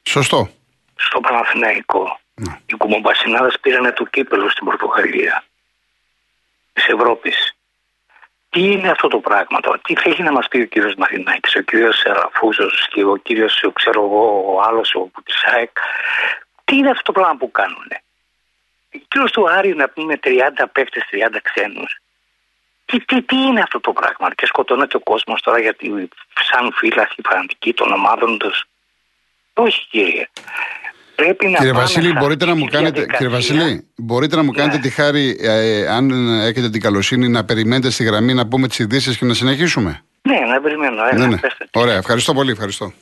Σωστό. 0.04 0.50
Στο 0.96 1.20
Παναθηναϊκό. 1.20 2.20
Ναι. 2.34 2.60
Οι 2.66 2.74
κουμομπασινάδες 2.74 3.60
πήρανε 3.62 3.92
το 3.92 4.06
κύπελο 4.06 4.50
στην 4.50 4.66
Πορτογαλία. 4.66 5.44
Της 6.74 6.88
Ευρώπης. 6.88 7.54
Τι 8.50 8.62
είναι 8.72 8.90
αυτό 8.90 9.08
το 9.08 9.20
πράγμα 9.20 9.60
τώρα, 9.60 9.80
τι 9.80 9.96
θέλει 9.96 10.24
να 10.24 10.32
μας 10.32 10.48
πει 10.48 10.58
ο 10.58 10.66
κύριος 10.66 10.96
Μαρινάκης, 10.98 11.56
ο 11.56 11.62
κύριος 11.62 11.98
Σεραφούζος 11.98 12.88
και 12.90 13.04
ο 13.04 13.16
κύριος, 13.16 13.64
ξέρω 13.74 14.04
εγώ, 14.04 14.54
ο 14.54 14.62
άλλος, 14.62 14.96
ο 14.96 15.00
Πουτισάεκ. 15.00 15.78
Τι 16.66 16.76
είναι 16.76 16.90
αυτό 16.90 17.04
το 17.04 17.12
πράγμα 17.12 17.38
που 17.38 17.52
κάνουνε; 17.52 18.04
Ο 18.96 19.00
κύριος 19.08 19.32
του 19.32 19.50
Άρη 19.50 19.76
να 19.76 19.90
πούμε 19.90 20.18
30 20.18 20.68
παίκτες, 20.72 21.04
30 21.10 21.40
ξένους. 21.42 22.02
Τι, 22.90 23.00
τι, 23.06 23.22
τι 23.22 23.36
είναι 23.36 23.62
αυτό 23.62 23.80
το 23.80 23.92
πράγμα 23.92 24.34
και 24.36 24.46
σκοτώνεται 24.46 24.98
ο 24.98 25.00
κόσμος 25.00 25.42
τώρα 25.42 25.60
γιατί 25.60 26.10
σαν 26.52 26.72
φύλαχοι 26.76 27.22
φανατικοί 27.30 27.74
των 27.74 27.92
ομάδων 27.94 28.38
τους. 28.38 28.66
Όχι 29.54 29.88
κύριε. 29.90 30.30
Πρέπει 31.16 31.48
να 31.48 31.58
κύριε 31.58 31.72
Βασίλη, 31.72 32.14
μπορείτε 32.14 32.46
να 32.46 32.56
μου 32.56 32.66
κάνετε, 32.66 33.06
κύριε 33.06 33.28
Βασίλη, 33.28 33.88
μπορείτε 33.96 34.36
να 34.36 34.44
μου 34.44 34.52
κάνετε 34.52 34.76
ναι. 34.76 34.82
τη 34.82 34.90
χάρη, 34.90 35.38
ε, 35.42 35.88
αν 35.88 36.10
έχετε 36.40 36.70
την 36.70 36.82
καλοσύνη, 36.82 37.28
να 37.28 37.46
περιμένετε 37.46 37.90
στη 37.90 38.04
γραμμή 38.04 38.34
να 38.34 38.48
πούμε 38.48 38.68
τις 38.68 38.80
ειδήσεις 38.80 39.18
και 39.18 39.26
να 39.26 39.34
συνεχίσουμε; 39.34 40.04
Ναι, 40.22 40.40
να 40.40 40.62
περιμένω. 40.62 41.04
Έλα, 41.12 41.28
ναι, 41.28 41.28
ναι. 41.28 41.40
Ωραία, 41.72 41.96
ευχαριστώ 41.96 42.34
πολύ. 42.34 42.52
Ευχαριστώ. 42.52 42.94